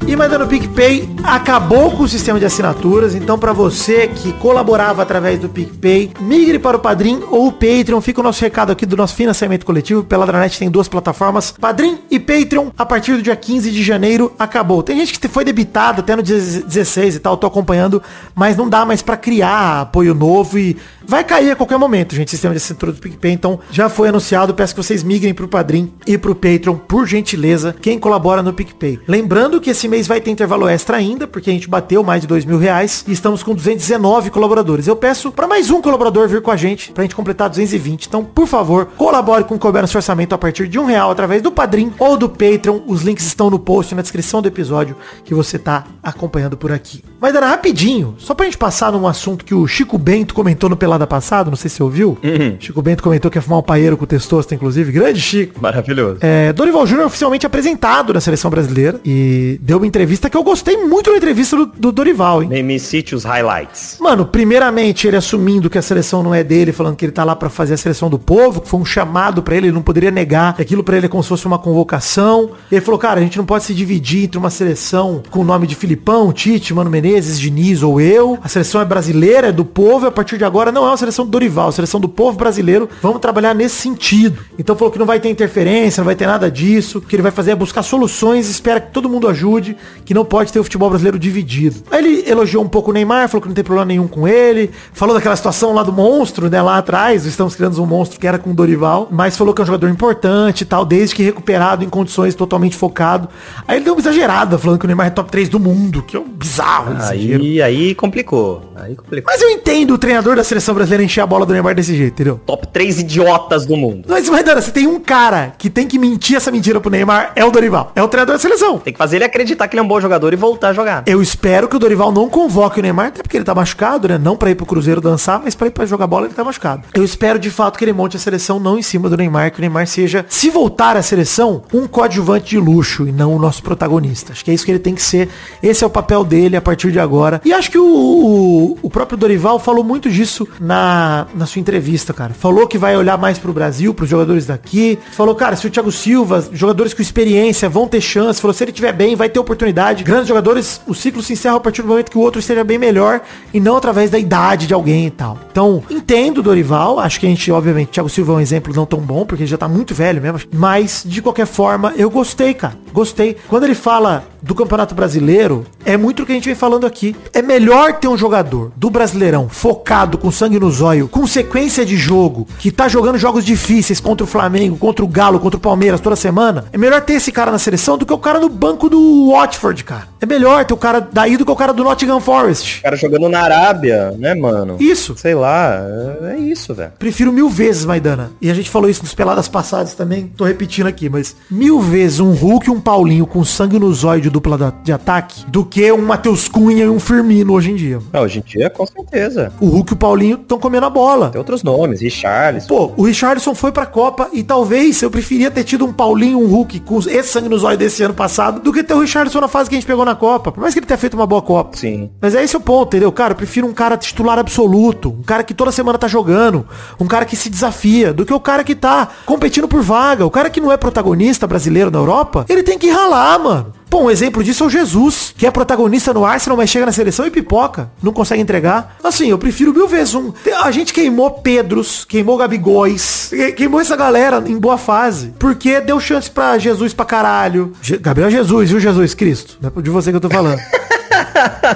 [0.05, 5.39] E mandando PicPay acabou com o sistema de assinaturas, então para você que colaborava através
[5.41, 8.01] do PicPay, migre para o Padrim ou o Patreon.
[8.01, 10.05] Fica o nosso recado aqui do nosso financiamento coletivo.
[10.05, 12.71] Pela Dranet tem duas plataformas, Padrim e Patreon.
[12.79, 14.83] A partir do dia 15 de janeiro acabou.
[14.83, 18.01] Tem gente que foi debitada até no dia 16 e tal, tô acompanhando,
[18.35, 22.29] mas não dá mais para criar apoio novo e vai cair a qualquer momento, gente,
[22.29, 23.33] o sistema de assinatura do PicPay.
[23.33, 27.75] Então já foi anunciado, peço que vocês migrem pro Padrim e pro Patreon, por gentileza,
[27.81, 29.01] quem colabora no PicPay.
[29.09, 32.45] Lembrando que esse vai ter intervalo extra ainda, porque a gente bateu mais de dois
[32.45, 34.89] mil reais e estamos com 219 colaboradores.
[34.89, 38.07] Eu peço para mais um colaborador vir com a gente, pra gente completar 220.
[38.07, 41.13] Então, por favor, colabore com o Couber no seu orçamento a partir de um real
[41.13, 42.81] através do Padrim ou do Patreon.
[42.87, 47.05] Os links estão no post, na descrição do episódio que você tá acompanhando por aqui.
[47.21, 50.77] Mas era rapidinho, só pra gente passar num assunto que o Chico Bento comentou no
[50.77, 52.19] Pelada Passado, não sei se você ouviu.
[52.59, 54.93] Chico Bento comentou que ia fumar um paeiro com o Testosta, inclusive.
[54.93, 55.61] Grande Chico.
[55.61, 56.19] Maravilhoso.
[56.21, 60.77] É, Dorival Júnior oficialmente apresentado na seleção brasileira e deu uma entrevista que eu gostei
[60.77, 62.49] muito da entrevista do, do Dorival, hein?
[62.49, 63.99] Me, me cite os highlights.
[64.01, 67.35] Mano, primeiramente ele assumindo que a seleção não é dele, falando que ele tá lá
[67.35, 70.11] pra fazer a seleção do povo, que foi um chamado pra ele, ele não poderia
[70.11, 72.51] negar, que aquilo pra ele é como se fosse uma convocação.
[72.71, 75.67] Ele falou, cara, a gente não pode se dividir entre uma seleção com o nome
[75.67, 78.39] de Filipão, Tite, Mano Menezes, Diniz ou eu.
[78.43, 80.97] A seleção é brasileira, é do povo, e a partir de agora não é uma
[80.97, 82.89] seleção do Dorival, é uma seleção do povo brasileiro.
[83.03, 84.43] Vamos trabalhar nesse sentido.
[84.59, 87.33] Então falou que não vai ter interferência, não vai ter nada disso, que ele vai
[87.33, 90.89] fazer é buscar soluções, espera que todo mundo ajude, que não pode ter o futebol
[90.89, 91.83] brasileiro dividido.
[91.91, 94.71] Aí ele elogiou um pouco o Neymar, falou que não tem problema nenhum com ele,
[94.93, 98.39] falou daquela situação lá do monstro, né, lá atrás, estamos criando um monstro que era
[98.39, 101.85] com o Dorival, mas falou que é um jogador importante e tal, desde que recuperado
[101.85, 103.29] em condições totalmente focado.
[103.67, 106.17] Aí ele deu uma exagerada, falando que o Neymar é top 3 do mundo, que
[106.17, 106.96] é um bizarro.
[106.97, 107.43] Exagero.
[107.43, 108.73] Aí, aí complicou.
[108.77, 109.33] Aí complicou.
[109.33, 112.15] Mas eu entendo o treinador da seleção brasileira encher a bola do Neymar desse jeito,
[112.15, 112.41] entendeu?
[112.45, 114.05] Top 3 idiotas do mundo.
[114.09, 117.45] Mas, Maidana, você tem um cara que tem que mentir essa mentira pro Neymar, é
[117.45, 117.93] o Dorival.
[117.95, 118.79] É o treinador da seleção.
[118.79, 121.03] Tem que fazer ele acreditar que ele é um bom jogador e voltar a jogar.
[121.07, 124.19] Eu espero que o Dorival não convoque o Neymar, até porque ele tá machucado, né?
[124.19, 126.83] Não pra ir pro Cruzeiro dançar, mas pra ir pra jogar bola ele tá machucado.
[126.95, 129.59] Eu espero de fato que ele monte a seleção não em cima do Neymar, que
[129.59, 133.63] o Neymar seja, se voltar à seleção, um coadjuvante de luxo e não o nosso
[133.63, 134.33] protagonista.
[134.33, 135.29] Acho que é isso que ele tem que ser.
[135.63, 137.41] Esse é o papel dele a partir de agora.
[137.45, 142.35] E acho que o, o próprio Dorival falou muito disso na, na sua entrevista, cara.
[142.35, 144.99] Falou que vai olhar mais pro Brasil, pros jogadores daqui.
[145.13, 148.41] Falou, cara, se o Thiago Silva, jogadores com experiência vão ter chance.
[148.41, 150.05] Falou, se ele tiver bem, vai ter oportunidade.
[150.05, 152.79] Grandes jogadores, o ciclo se encerra a partir do momento que o outro esteja bem
[152.79, 153.21] melhor
[153.53, 155.39] e não através da idade de alguém e tal.
[155.51, 156.99] Então, entendo o Dorival.
[156.99, 159.51] Acho que a gente, obviamente, Thiago Silva é um exemplo não tão bom, porque ele
[159.51, 160.41] já tá muito velho mesmo.
[160.53, 162.77] Mas, de qualquer forma, eu gostei, cara.
[162.93, 163.37] Gostei.
[163.49, 167.15] Quando ele fala do Campeonato Brasileiro, é muito o que a gente vem falando aqui.
[167.33, 171.97] É melhor ter um jogador do Brasileirão focado, com sangue no zóio, com sequência de
[171.97, 176.01] jogo, que tá jogando jogos difíceis contra o Flamengo, contra o Galo, contra o Palmeiras
[176.01, 176.67] toda semana.
[176.73, 179.85] É melhor ter esse cara na seleção do que o cara no banco do Watford,
[179.85, 180.09] cara.
[180.21, 182.81] É melhor ter o cara daí do que o cara do Nottingham Forest.
[182.81, 184.77] O cara jogando na Arábia, né, mano?
[184.79, 185.17] Isso.
[185.17, 185.81] Sei lá,
[186.23, 186.93] é é isso, velho.
[186.99, 188.31] Prefiro mil vezes, Maidana.
[188.41, 192.21] E a gente falou isso nos peladas passadas também, tô repetindo aqui, mas mil vezes
[192.21, 195.91] um Hulk e um Paulinho com sangue no zóio de dupla de ataque do que
[195.93, 197.99] um Matheus Cunha e um Firmino hoje em dia.
[198.13, 199.53] Não, hoje em dia, com certeza.
[199.61, 201.31] O Hulk e o Paulinho estão comendo a bola.
[201.31, 202.67] Tem outros nomes, Richarlison.
[202.67, 206.47] Pô, o Richardson foi pra Copa e talvez eu preferia ter tido um Paulinho, um
[206.47, 209.49] Hulk com esse sangue no zóio desse ano passado do que ter o Richardson na
[209.49, 210.53] fase que a gente pegou na Copa.
[210.53, 211.77] Por mais que ele tenha feito uma boa Copa.
[211.77, 212.11] Sim.
[212.21, 213.13] Mas é esse o ponto, entendeu?
[213.13, 216.67] Cara, eu prefiro um cara titular absoluto, um cara que toda semana tá jogando,
[216.99, 220.27] um cara que se desafia, do que o cara que tá competindo por vaga.
[220.27, 223.73] O cara que não é protagonista brasileiro na Europa, ele tem que ralar, mano.
[223.97, 226.93] Pô, um exemplo disso é o Jesus, que é protagonista no Arsenal, mas chega na
[226.93, 227.91] seleção e pipoca.
[228.03, 228.99] Não consegue entregar.
[229.03, 230.35] Assim, eu prefiro mil vezes um.
[230.63, 235.33] A gente queimou Pedros, queimou Gabigóis, que- queimou essa galera em boa fase.
[235.39, 237.73] Porque deu chance pra Jesus pra caralho.
[238.03, 239.57] Gabriel Jesus, viu, Jesus Cristo?
[239.63, 240.61] Não é de você que eu tô falando.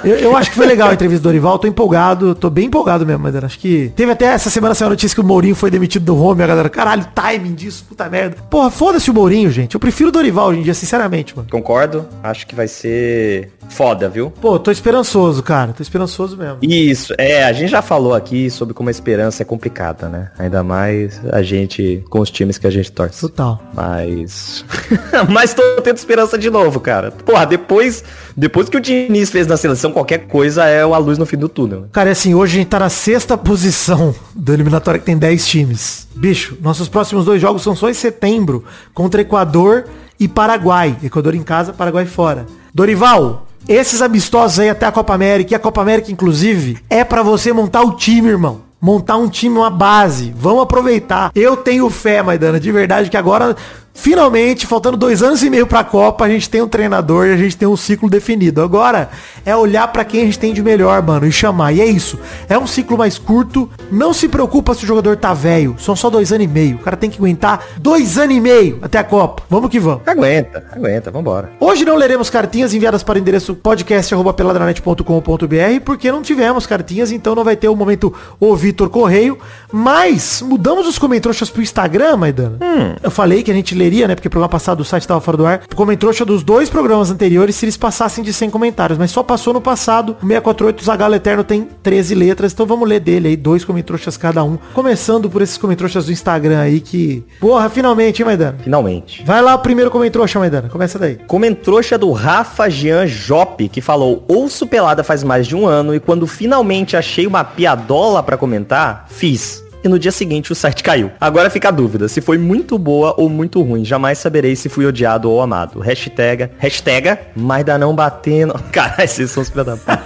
[0.05, 3.05] Eu, eu acho que foi legal a entrevista do Dorival, tô empolgado, tô bem empolgado
[3.05, 3.93] mesmo, mas acho que.
[3.95, 6.47] Teve até essa semana saiu a notícia que o Mourinho foi demitido do home, a
[6.47, 8.37] galera, caralho, timing disso, puta merda.
[8.49, 9.75] Porra, foda-se o Mourinho, gente.
[9.75, 11.49] Eu prefiro o Dorival hoje em dia, sinceramente, mano.
[11.51, 12.07] Concordo.
[12.23, 14.31] Acho que vai ser foda, viu?
[14.31, 15.73] Pô, tô esperançoso, cara.
[15.73, 16.59] Tô esperançoso mesmo.
[16.61, 20.31] Isso, é, a gente já falou aqui sobre como a esperança é complicada, né?
[20.39, 23.21] Ainda mais a gente com os times que a gente torce.
[23.21, 23.61] Total.
[23.73, 24.65] Mas.
[25.31, 27.11] Mas tô tendo esperança de novo, cara.
[27.11, 28.05] Porra, depois,
[28.37, 31.49] depois que o Diniz fez na seleção, qualquer coisa é uma luz no fim do
[31.49, 31.87] túnel.
[31.93, 35.47] Cara, é assim, hoje a gente tá na sexta posição do eliminatório que tem 10
[35.47, 36.09] times.
[36.15, 39.87] Bicho, nossos próximos dois jogos são só em setembro, contra Equador
[40.19, 40.97] e Paraguai.
[41.03, 42.47] Equador em casa, Paraguai fora.
[42.75, 47.23] Dorival, esses amistosos aí até a Copa América, e a Copa América, inclusive, é pra
[47.23, 48.63] você montar o time, irmão.
[48.81, 50.33] Montar um time, uma base.
[50.35, 51.31] Vamos aproveitar.
[51.35, 53.55] Eu tenho fé, Maidana, de verdade, que agora,
[53.95, 57.37] finalmente, faltando dois anos e meio pra Copa, a gente tem um treinador e a
[57.37, 58.63] gente tem um ciclo definido.
[58.63, 59.11] Agora,
[59.45, 61.73] é olhar pra quem a gente tem de melhor, mano, e chamar.
[61.73, 62.19] E é isso.
[62.49, 63.69] É um ciclo mais curto.
[63.91, 65.77] Não se preocupa se o jogador tá velho.
[65.79, 66.77] São só dois anos e meio.
[66.77, 69.43] O cara tem que aguentar dois anos e meio até a Copa.
[69.49, 70.03] Vamos que vamos.
[70.07, 71.53] Aguenta, aguenta, vambora.
[71.61, 77.45] Hoje não leremos cartinhas enviadas para o endereço podcast.peladranet.com.br porque não tivemos cartinhas, então não
[77.45, 79.39] vai ter o momento o Vitor Correio.
[79.73, 82.59] Mas mudamos os comentroxas pro Instagram, Maidana.
[83.03, 84.15] Eu falei que a gente leria, né?
[84.15, 85.63] Porque o programa passado o site tava fora do ar.
[85.75, 88.99] Comentroxa dos dois programas anteriores se eles passassem de 100 comentários.
[88.99, 90.17] Mas só passou no passado.
[90.23, 92.53] O 648 Zagalo Eterno tem 13 letras.
[92.53, 94.59] Então vamos ler dele aí, dois comentroxas cada um.
[94.75, 97.25] Começando por esses comentroxas do Instagram aí que...
[97.41, 98.59] Porra, finalmente, hein, Maidana?
[98.63, 99.25] Finalmente.
[99.25, 100.69] Vai lá o primeiro comentrouxa, Maidana.
[100.69, 101.17] Começa daí.
[101.27, 106.01] Comentrouxa do Rafa Jean Jope, que falou, ouço pelada faz mais de um ano e
[106.01, 109.70] quando finalmente achei uma piadola pra comentar, fiz.
[109.83, 111.11] E no dia seguinte o site caiu.
[111.21, 113.85] Agora fica a dúvida, se foi muito boa ou muito ruim.
[113.85, 115.81] Jamais saberei se fui odiado ou amado.
[115.81, 118.55] Hashtag, hashtag, mas dá não batendo.
[118.73, 120.01] Caralho, vocês são os filhos da puta.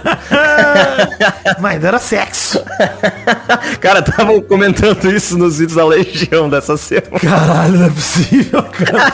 [1.59, 2.61] Mas era sexo.
[3.79, 7.19] Cara, estavam comentando isso nos vídeos da Legião dessa semana.
[7.19, 9.13] Caralho, não é possível, cara.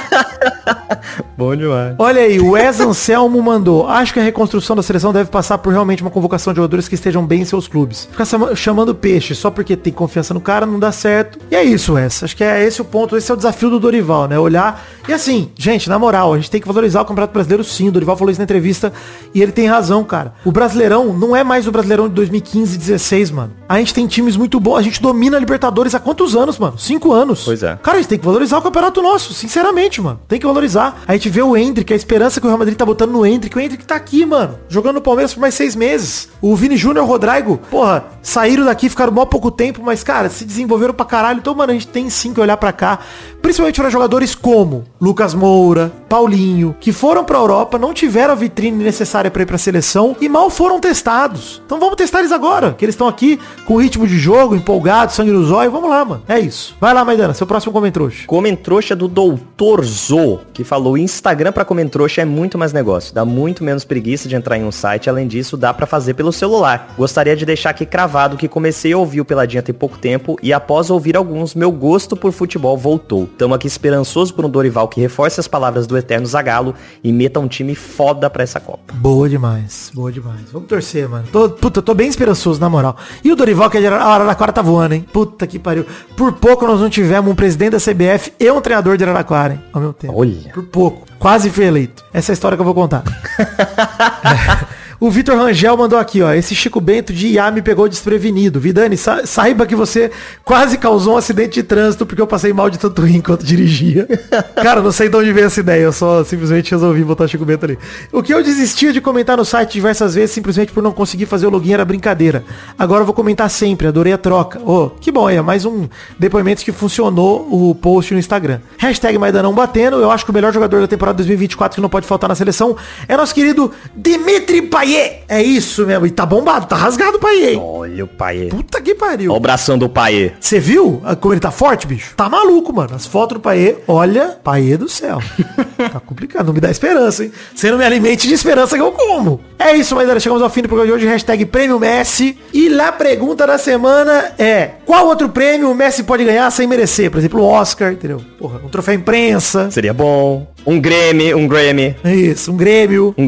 [1.38, 1.96] Bom demais.
[1.98, 3.88] Olha aí, o Wes Anselmo mandou.
[3.88, 6.96] Acho que a reconstrução da seleção deve passar por realmente uma convocação de jogadores que
[6.96, 8.06] estejam bem em seus clubes.
[8.12, 11.40] Ficar chama- chamando peixe só porque tem confiança no cara, não dá certo.
[11.50, 12.26] E é isso, essa.
[12.26, 14.38] Acho que é esse o ponto, esse é o desafio do Dorival, né?
[14.38, 14.84] Olhar.
[15.08, 17.88] E assim, gente, na moral, a gente tem que valorizar o Campeonato Brasileiro sim.
[17.88, 18.92] O Dorival falou isso na entrevista
[19.34, 20.34] e ele tem razão, cara.
[20.44, 23.54] O Brasileirão não é mais o Brasileirão de 2015 e 16, mano.
[23.68, 26.78] A gente tem times muito bons, a gente domina a Libertadores há quantos anos, mano?
[26.78, 27.44] Cinco anos.
[27.46, 27.78] Pois é.
[27.82, 30.20] Cara, a gente tem que valorizar o campeonato nosso, sinceramente, mano.
[30.28, 31.02] Tem que valorizar.
[31.08, 33.58] A gente vê o Hendrick, a esperança que o Real Madrid tá botando no Hendrick.
[33.58, 34.60] O Hendrick tá aqui, mano.
[34.68, 36.30] Jogando no Palmeiras por mais seis meses.
[36.42, 40.30] O Vini Júnior e o Rodrigo, porra, saíram daqui, ficaram mó pouco tempo, mas, cara,
[40.42, 41.40] se desenvolveram pra caralho.
[41.40, 43.00] Então, mano, a gente tem sim que olhar pra cá.
[43.42, 48.84] Principalmente para jogadores como Lucas Moura, Paulinho, que foram pra Europa, não tiveram a vitrine
[48.84, 51.62] necessária pra ir pra seleção e mal foram testados.
[51.66, 55.32] Então vamos testar eles agora, que eles estão aqui com ritmo de jogo, empolgados, sangue
[55.32, 55.72] no zóio.
[55.72, 56.24] Vamos lá, mano.
[56.28, 56.76] É isso.
[56.80, 58.26] Vai lá, Maidana, seu próximo comentrouxa.
[58.28, 63.64] Comentrouxa do Doutor Zo, que falou Instagram pra Comentrouxa é muito mais negócio, dá muito
[63.64, 66.94] menos preguiça de entrar em um site, além disso dá pra fazer pelo celular.
[66.98, 70.54] Gostaria de deixar aqui cravado que comecei a ouvir o Peladinha tem pouco tempo e
[70.54, 73.30] após ouvir alguns, meu gosto por futebol voltou.
[73.38, 77.40] Tamo aqui esperançoso por um Dorival que reforce as palavras do eterno Zagalo e meta
[77.40, 78.94] um time foda pra essa Copa.
[78.94, 80.52] Boa demais, boa demais.
[80.52, 81.26] Vamos torcer, mano.
[81.32, 82.96] Tô, puta, tô bem esperançoso, na moral.
[83.24, 85.06] E o Dorival, que é de Araraquara, tá voando, hein?
[85.12, 85.86] Puta que pariu.
[86.16, 89.62] Por pouco nós não tivemos um presidente da CBF e um treinador de Araraquara, hein?
[89.74, 90.14] Ao mesmo tempo.
[90.18, 90.52] Olha.
[90.54, 91.08] Por pouco.
[91.18, 92.04] Quase foi eleito.
[92.14, 93.04] Essa é a história que eu vou contar.
[95.02, 96.32] O Vitor Rangel mandou aqui, ó.
[96.32, 98.60] Esse Chico Bento de IA me pegou desprevenido.
[98.60, 100.12] Vidani, sa saiba que você
[100.46, 104.08] quase causou um acidente de trânsito porque eu passei mal de tanto rir enquanto dirigia.
[104.62, 105.82] Cara, não sei de onde veio essa ideia.
[105.82, 107.80] Eu só simplesmente resolvi botar Chico Bento ali.
[108.12, 111.48] O que eu desistia de comentar no site diversas vezes simplesmente por não conseguir fazer
[111.48, 112.44] o login era brincadeira.
[112.78, 113.88] Agora eu vou comentar sempre.
[113.88, 114.60] Adorei a troca.
[114.60, 115.90] Ô, oh, que bom, é mais um
[116.20, 118.60] depoimento que funcionou o post no Instagram.
[118.78, 119.96] Hashtag Maidanão batendo.
[119.98, 122.78] Eu acho que o melhor jogador da temporada 2024 que não pode faltar na seleção
[123.08, 125.24] é nosso querido Dimitri Payet.
[125.28, 126.06] É isso mesmo.
[126.06, 127.56] E tá bombado, tá rasgado o Paiê.
[127.56, 128.50] Olha o Paiê.
[128.50, 129.32] Puta que pariu.
[129.32, 130.32] Olha o bração do Paiê.
[130.40, 132.14] Você viu como ele tá forte, bicho?
[132.16, 132.96] Tá maluco, mano.
[132.96, 135.20] As fotos do Paiê, olha, Paiê do céu.
[135.78, 137.32] tá complicado, não me dá esperança, hein?
[137.56, 139.40] Você não me alimente de esperança que eu como.
[139.58, 141.12] É isso, mas chegamos ao fim do programa de hoje.
[141.12, 142.38] Hashtag Prêmio Messi.
[142.54, 146.68] E lá a pergunta da semana é, qual outro prêmio o Messi pode ganhar sem
[146.68, 147.10] merecer?
[147.10, 148.22] Por exemplo, um Oscar, entendeu?
[148.38, 149.72] Porra, um troféu imprensa.
[149.72, 150.51] Seria bom.
[150.66, 151.96] Um Grêmio, um Grammy.
[152.06, 153.16] Isso, um Grêmio.
[153.18, 153.28] Um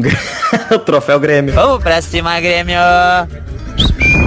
[0.74, 1.54] o troféu Grêmio.
[1.54, 2.78] Vamos pra cima, Grêmio.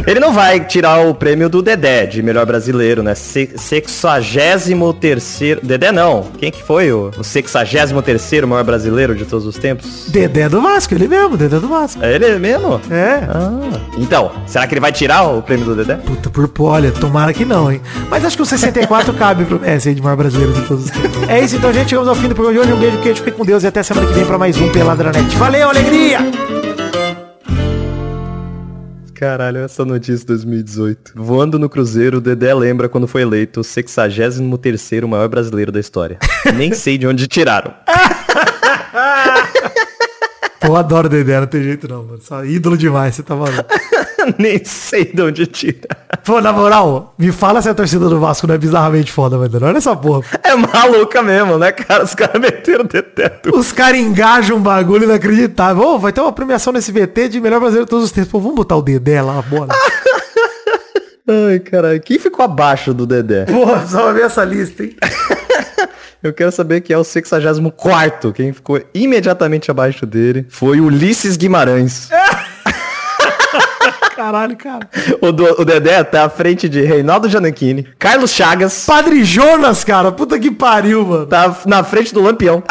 [0.07, 3.13] Ele não vai tirar o prêmio do Dedé, de melhor brasileiro, né?
[3.13, 5.59] Se, sexagésimo terceiro...
[5.61, 6.27] Dedé não.
[6.37, 10.07] Quem que foi o, o sexagésimo terceiro maior brasileiro de todos os tempos?
[10.07, 12.01] Dedé do Vasco, ele mesmo, Dedé do Vasco.
[12.01, 12.79] É ele mesmo?
[12.89, 13.23] É.
[13.27, 13.81] Ah.
[13.97, 15.95] Então, será que ele vai tirar o prêmio do Dedé?
[15.95, 17.81] Puta, por olha, tomara que não, hein?
[18.09, 21.29] Mas acho que o 64 cabe pro Messi de maior brasileiro de todos os tempos.
[21.29, 21.89] É isso, então, gente.
[21.89, 22.77] Chegamos ao fim do programa de hoje.
[22.77, 25.35] Um beijo, queijo, fique com Deus e até semana que vem pra mais um Peladranet.
[25.35, 26.19] Valeu, alegria!
[29.17, 31.13] Caralho, essa notícia de 2018.
[31.15, 36.19] Voando no Cruzeiro, Dedé lembra quando foi eleito o 63º maior brasileiro da história.
[36.53, 37.73] Nem sei de onde tiraram.
[40.61, 42.19] Eu adoro o Dedé, não tem jeito não, mano.
[42.21, 43.65] Só ídolo demais, você tá maluco.
[44.37, 45.87] Nem sei de onde tira.
[46.25, 49.65] Pô, na moral, me fala se a torcida do Vasco não é bizarramente foda, mano.
[49.65, 50.23] Olha essa porra.
[50.43, 52.03] É maluca mesmo, né, cara?
[52.03, 53.39] Os caras meteram o Dedé.
[53.53, 55.83] Os caras engajam um bagulho inacreditável.
[55.83, 58.31] Ô, vai ter uma premiação nesse VT de melhor brasileiro de todos os tempos.
[58.31, 59.73] Pô, vamos botar o Dedé lá, bora.
[61.27, 61.99] Ai, caralho.
[62.01, 63.45] Quem ficou abaixo do Dedé?
[63.45, 64.95] Porra, só ver essa lista, hein?
[66.23, 72.09] Eu quero saber que é o 64 Quem ficou imediatamente abaixo dele foi Ulisses Guimarães.
[74.15, 74.89] Caralho, cara.
[75.21, 78.83] O, do, o Dedé tá à frente de Reinaldo Giannichini, Carlos Chagas.
[78.83, 80.11] Padre Jonas, cara.
[80.11, 81.27] Puta que pariu, mano.
[81.27, 82.63] Tá na frente do Lampião.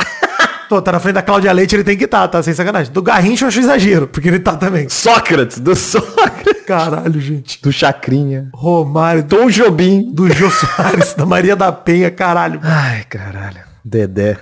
[0.68, 2.42] Pô, tá na frente da Cláudia Leite, ele tem que estar, tá, tá?
[2.42, 2.92] Sem sacanagem.
[2.92, 4.88] Do Garrincha eu acho exagero, porque ele tá também.
[4.88, 6.64] Sócrates, do Sócrates.
[6.66, 7.62] Caralho, gente.
[7.62, 8.48] Do Chacrinha.
[8.52, 9.22] Romário.
[9.22, 10.10] Tom Jobim.
[10.12, 12.58] Do Jô Soares, da Maria da Penha, caralho.
[12.62, 13.60] Ai, caralho.
[13.84, 14.36] Dedé.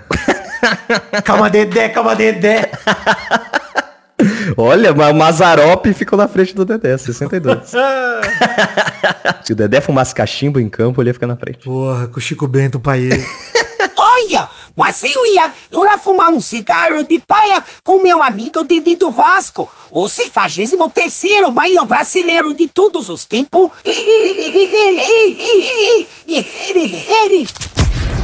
[1.22, 2.70] calma, Dedé, calma, Dedé.
[4.56, 7.72] Olha, o Mazarop ficou na frente do Dedé, 62.
[9.44, 11.64] Se o Dedé fumasse cachimbo em campo, ele ia ficar na frente.
[11.64, 13.10] Porra, com o Chico Bento, pai.
[14.14, 19.10] Olha, mas eu ia, ia fumar um cigarro de paia com meu amigo Didi do
[19.10, 23.70] Vasco, o 63 terceiro maior brasileiro de todos os tempos.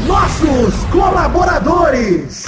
[0.07, 2.45] Nossos colaboradores!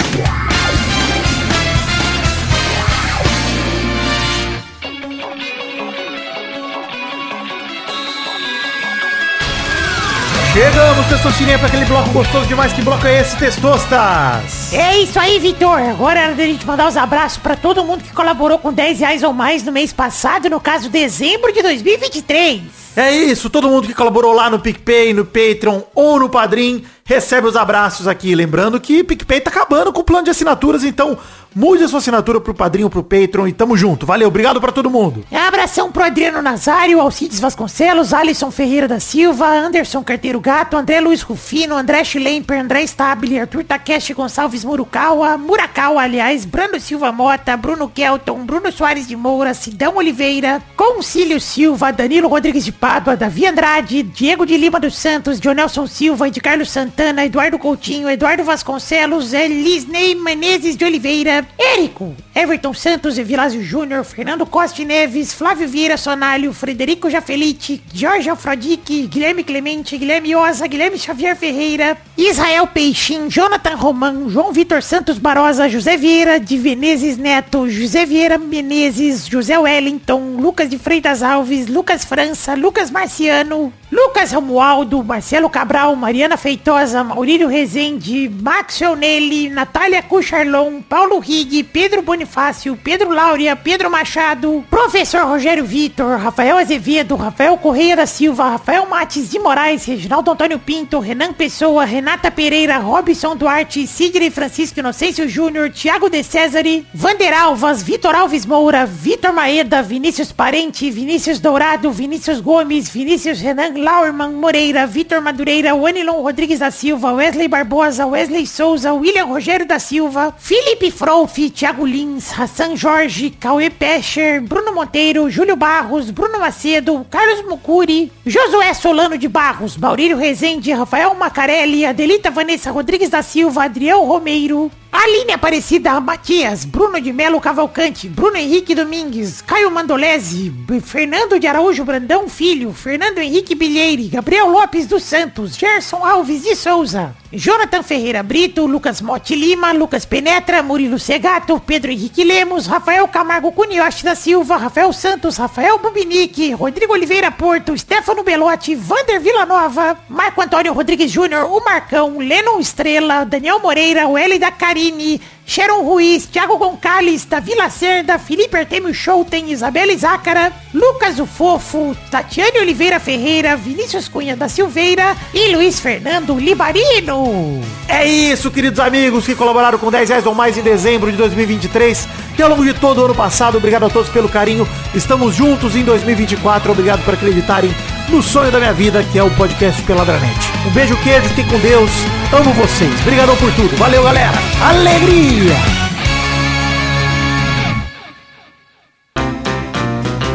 [10.53, 12.71] Chegamos, Testosterinha, para aquele bloco gostoso demais.
[12.71, 14.71] Que bloco é esse, Testostas?
[14.71, 15.79] É isso aí, Vitor.
[15.79, 18.99] Agora é hora da gente mandar os abraços para todo mundo que colaborou com 10
[18.99, 22.61] reais ou mais no mês passado, no caso, dezembro de 2023.
[22.95, 27.47] É isso, todo mundo que colaborou lá no PicPay, no Patreon ou no Padrim, recebe
[27.47, 28.35] os abraços aqui.
[28.35, 31.17] Lembrando que PicPay tá acabando com o plano de assinaturas, então
[31.55, 34.05] mude a sua assinatura pro Padrim ou pro Patreon e tamo junto.
[34.05, 35.25] Valeu, obrigado pra todo mundo.
[35.31, 41.21] Abração pro Adriano Nazário, Alcides Vasconcelos, Alisson Ferreira da Silva, Anderson Carteiro Gato, André Luiz
[41.21, 47.89] Rufino, André Schlemper, André Stabile, Arthur Takeshi Gonçalves Murukawa, Murakawa, aliás, Brando Silva Mota, Bruno
[47.89, 54.03] Kelton, Bruno Soares de Moura, Sidão Oliveira, Concílio Silva, Danilo Rodrigues de Pádua, Davi Andrade,
[54.03, 60.15] Diego de Lima dos Santos, Dionelson Silva, de Carlos Santana, Eduardo Coutinho, Eduardo Vasconcelos, Elisnei
[60.15, 66.53] Menezes de Oliveira, Érico, Everton Santos e Vilásio Júnior, Fernando Costa Neves, Flávio Vieira Sonalho,
[66.53, 74.29] Frederico Jafelite, Jorge Alfrodique, Guilherme Clemente, Guilherme Oza, Guilherme Xavier Ferreira, Israel Peixin, Jonathan Roman,
[74.29, 80.69] João Vitor Santos Barosa, José Vieira de Venezes Neto, José Vieira Menezes, José Wellington, Lucas
[80.69, 88.27] de Freitas Alves, Lucas França, Lucas Marciano, Lucas Romualdo, Marcelo Cabral, Mariana Feitosa, Maurílio Rezende,
[88.27, 96.17] Max Onelli, Natália Cucharlon, Paulo Rig, Pedro Bonifácio, Pedro Laura, Pedro Machado, Professor Rogério Vitor,
[96.19, 101.85] Rafael Azevedo, Rafael Correia da Silva, Rafael Mates de Moraes, Reginaldo Antônio Pinto, Renan Pessoa,
[101.85, 108.43] Renata Pereira, Robson Duarte, Sidney Francisco Inocêncio Júnior, Thiago De Cesare, Vander Alvas, Vitor Alves
[108.43, 115.75] Moura, Vitor Maeda, Vinícius Parente, Vinícius Dourado, Vinícius Gomes, Vinícius Renan Lauerman Moreira, Vitor Madureira,
[115.75, 121.85] Wanilon Rodrigues da Silva, Wesley Barbosa, Wesley Souza, William Rogério da Silva, Felipe Frouf, Thiago
[121.85, 129.17] Lins, Hassan Jorge, Cauê Pescher, Bruno Monteiro, Júlio Barros, Bruno Macedo, Carlos Mucuri, Josué Solano
[129.17, 135.99] de Barros, Maurílio Rezende, Rafael Macarelli, Adelita Vanessa Rodrigues da Silva, Adriel Romeiro, Aline Aparecida
[135.99, 142.71] Matias, Bruno de Melo Cavalcante, Bruno Henrique Domingues, Caio Mandolese, Fernando de Araújo Brandão Filho,
[142.71, 149.01] Fernando Henrique Bilheire, Gabriel Lopes dos Santos, Gerson Alves de Souza, Jonathan Ferreira Brito, Lucas
[149.01, 154.93] Motti Lima, Lucas Penetra, Murilo Segato, Pedro Henrique Lemos, Rafael Camargo Cunioche da Silva, Rafael
[154.93, 161.65] Santos, Rafael Bubinique, Rodrigo Oliveira Porto, Stefano Belotti, Vander Villanova, Marco Antônio Rodrigues Júnior, o
[161.65, 164.51] Marcão, Lennon Estrela, Daniel Moreira, o L da
[164.83, 171.95] Carine, Sharon Ruiz, Thiago Goncalves, Davi Lacerda, Felipe Artemio Schouten, Isabela Zácara, Lucas o Fofo,
[172.11, 177.61] Tatiane Oliveira Ferreira, Vinícius Cunha da Silveira e Luiz Fernando Libarino.
[177.87, 182.07] É isso, queridos amigos que colaboraram com 10 reais ou mais em dezembro de 2023
[182.37, 183.57] e ao longo de todo o ano passado.
[183.57, 184.67] Obrigado a todos pelo carinho.
[184.93, 186.71] Estamos juntos em 2024.
[186.71, 187.73] Obrigado por acreditarem
[188.09, 190.39] no sonho da minha vida, que é o podcast Peladranet.
[190.67, 191.91] Um beijo, queijo, fiquem com Deus.
[192.31, 192.91] Amo vocês.
[193.01, 193.75] Obrigadão por tudo.
[193.77, 194.37] Valeu, galera.
[194.61, 195.55] Alegria!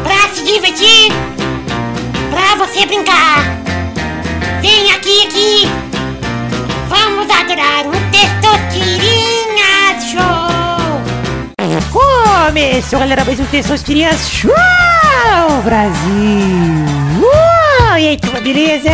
[0.03, 1.11] Pra se divertir,
[2.29, 3.43] pra você brincar.
[4.61, 5.69] Vem aqui, aqui.
[6.89, 10.49] Vamos adorar o Testosterinha Show.
[11.91, 14.51] Começou, galera, mais um Testosterinhas Show,
[15.63, 16.98] Brasil.
[17.99, 18.89] E aí, turma, beleza?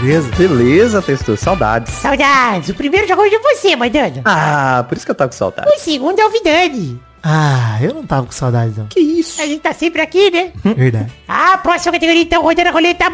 [0.00, 0.30] Beleza?
[0.36, 1.36] Beleza, testou.
[1.36, 1.92] Saudades.
[1.94, 2.68] Saudades.
[2.68, 4.22] O primeiro jogou de você, Maidana.
[4.24, 5.68] Ah, por isso que eu tava com saudade.
[5.68, 7.00] O segundo é o Vidani.
[7.20, 8.86] Ah, eu não tava com saudade, não.
[8.86, 9.42] Que isso?
[9.42, 10.52] A gente tá sempre aqui, né?
[10.62, 11.10] Verdade.
[11.26, 13.06] A próxima categoria, então, rodando a roleta.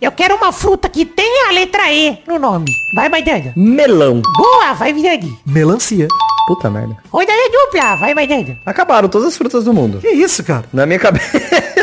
[0.00, 2.64] Eu quero uma fruta que tenha a letra E no nome.
[2.94, 3.52] Vai, Maidana.
[3.54, 4.22] Melão.
[4.34, 5.38] Boa, vai, Vidani.
[5.44, 6.08] Melancia.
[6.48, 6.96] Puta merda.
[7.12, 8.58] Rodada dupla, vai, Maidana.
[8.64, 9.98] Acabaram todas as frutas do mundo.
[9.98, 10.64] Que isso, cara?
[10.72, 11.30] Na minha cabeça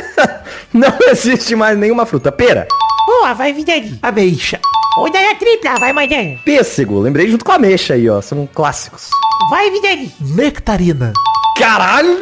[0.73, 2.31] não existe mais nenhuma fruta.
[2.31, 2.67] Pera,
[3.05, 3.99] Boa, vai, Vidani.
[4.01, 4.59] Ameixa.
[4.97, 6.39] Rodada tripla, vai, Maidana.
[6.43, 6.99] pêssego.
[6.99, 8.19] Lembrei junto com a ameixa aí, ó.
[8.21, 9.07] São clássicos.
[9.51, 10.11] Vai, Vidani.
[10.19, 11.13] Nectarina.
[11.59, 12.17] Caralho!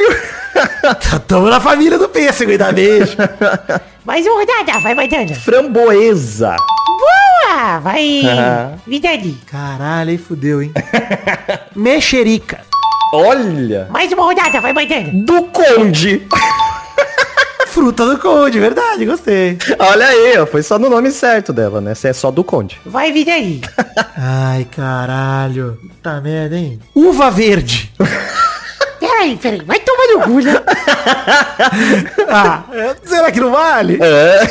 [1.28, 3.18] Tamo na família do pêssego e da ameixa.
[4.04, 5.34] Mais uma rodada, vai, Maidana.
[5.34, 6.58] Framboesa.
[7.82, 8.22] Vai,
[8.86, 9.38] Vidani.
[9.50, 10.72] Caralho, aí fudeu, hein?
[11.74, 12.60] Mexerica.
[13.14, 13.88] Olha!
[13.90, 15.10] Mais uma rodada, vai, Maidana.
[15.14, 16.28] Do Conde.
[17.68, 19.58] Fruta do conde, verdade, gostei.
[19.80, 21.96] Olha aí, ó, foi só no nome certo dela, né?
[21.96, 22.80] Você é só do Conde.
[22.86, 23.62] Vai, Vidani.
[24.16, 25.80] Ai, caralho.
[26.02, 26.80] Tá merda, hein?
[26.94, 27.92] Uva verde.
[29.00, 30.54] Peraí, peraí, vai tomar no cu, né?
[32.30, 32.64] Ah,
[33.04, 34.00] será que não vale?
[34.02, 34.42] É.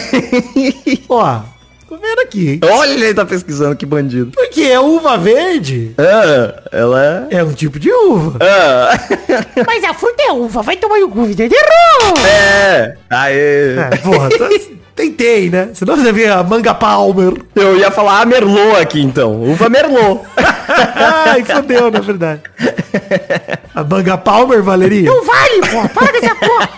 [1.09, 1.41] Ó,
[1.93, 2.61] Tô vendo aqui, hein?
[2.73, 4.31] Olha, ele tá pesquisando, que bandido.
[4.35, 7.37] Porque a uva verde Ah, ela é...
[7.37, 8.39] é um tipo de uva.
[8.41, 8.99] Ah,
[9.67, 11.21] Mas a fruta é uva, vai tomar no cu.
[11.27, 12.15] Errou!
[12.27, 12.97] é.
[13.11, 13.77] Aê.
[13.77, 14.49] É, porra, tá-
[14.97, 15.69] tentei, né?
[15.75, 17.35] Senão você vê a manga palmer.
[17.55, 19.43] Eu ia falar a Merlot aqui, então.
[19.43, 20.23] Uva Merlot.
[21.27, 22.41] Ai, fodeu, na verdade.
[23.75, 25.11] A manga palmer, Valeria?
[25.11, 25.89] Não vale, pô.
[25.89, 26.69] Para com essa porra.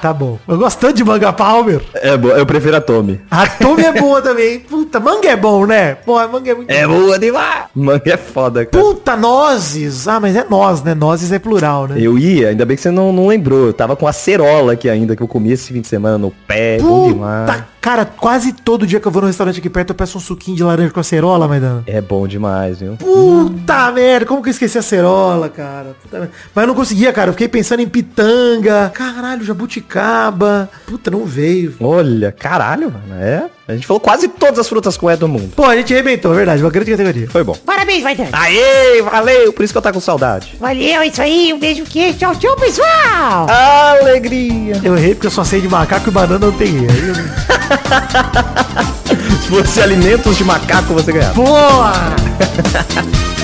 [0.00, 0.38] Tá bom.
[0.48, 1.80] Eu gosto tanto de manga palmer.
[1.94, 3.20] É, boa, eu prefiro a Tommy.
[3.30, 4.31] A Tommy é boa também.
[4.68, 5.94] Puta, manga é bom, né?
[5.94, 7.64] Pô, a manga é muito É boa demais.
[7.74, 8.84] Manga é foda, cara.
[8.84, 10.06] Puta, nozes.
[10.08, 10.94] Ah, mas é noz, né?
[10.94, 11.96] Nozes é plural, né?
[11.98, 13.66] Eu ia, ainda bem que você não, não lembrou.
[13.66, 16.78] Eu tava com acerola aqui ainda, que eu comi esse fim de semana no pé.
[16.80, 17.50] Bom demais.
[17.50, 20.20] Puta, cara, quase todo dia que eu vou no restaurante aqui perto eu peço um
[20.20, 21.82] suquinho de laranja com acerola, Maidana.
[21.86, 22.96] É bom demais, viu?
[22.96, 25.94] Puta merda, como que eu esqueci a cerola, cara?
[26.02, 26.30] Puta.
[26.54, 27.28] Mas eu não conseguia, cara.
[27.30, 28.90] Eu fiquei pensando em pitanga.
[28.94, 30.68] Caralho, jabuticaba.
[30.86, 31.74] Puta, não veio.
[31.80, 33.20] Olha, caralho, mano.
[33.22, 33.44] É.
[33.68, 35.52] A gente falou quase todas as frutas com E do mundo.
[35.54, 36.62] Pô, a gente arrebentou, é verdade.
[36.62, 37.28] Uma grande categoria.
[37.30, 37.54] Foi bom.
[37.64, 38.26] Parabéns, Vitor.
[38.32, 39.52] Aê, valeu.
[39.52, 40.56] Por isso que eu tava com saudade.
[40.58, 41.52] Valeu, é isso aí.
[41.52, 42.18] Um beijo, queijo.
[42.18, 43.46] Tchau, tchau, pessoal.
[43.48, 44.80] Alegria.
[44.82, 46.86] Eu errei porque eu só sei de macaco e banana não tem erro.
[46.90, 47.22] Aí eu não-
[49.42, 51.34] Se fosse alimentos de macaco, você ganhava.
[51.34, 51.92] Boa!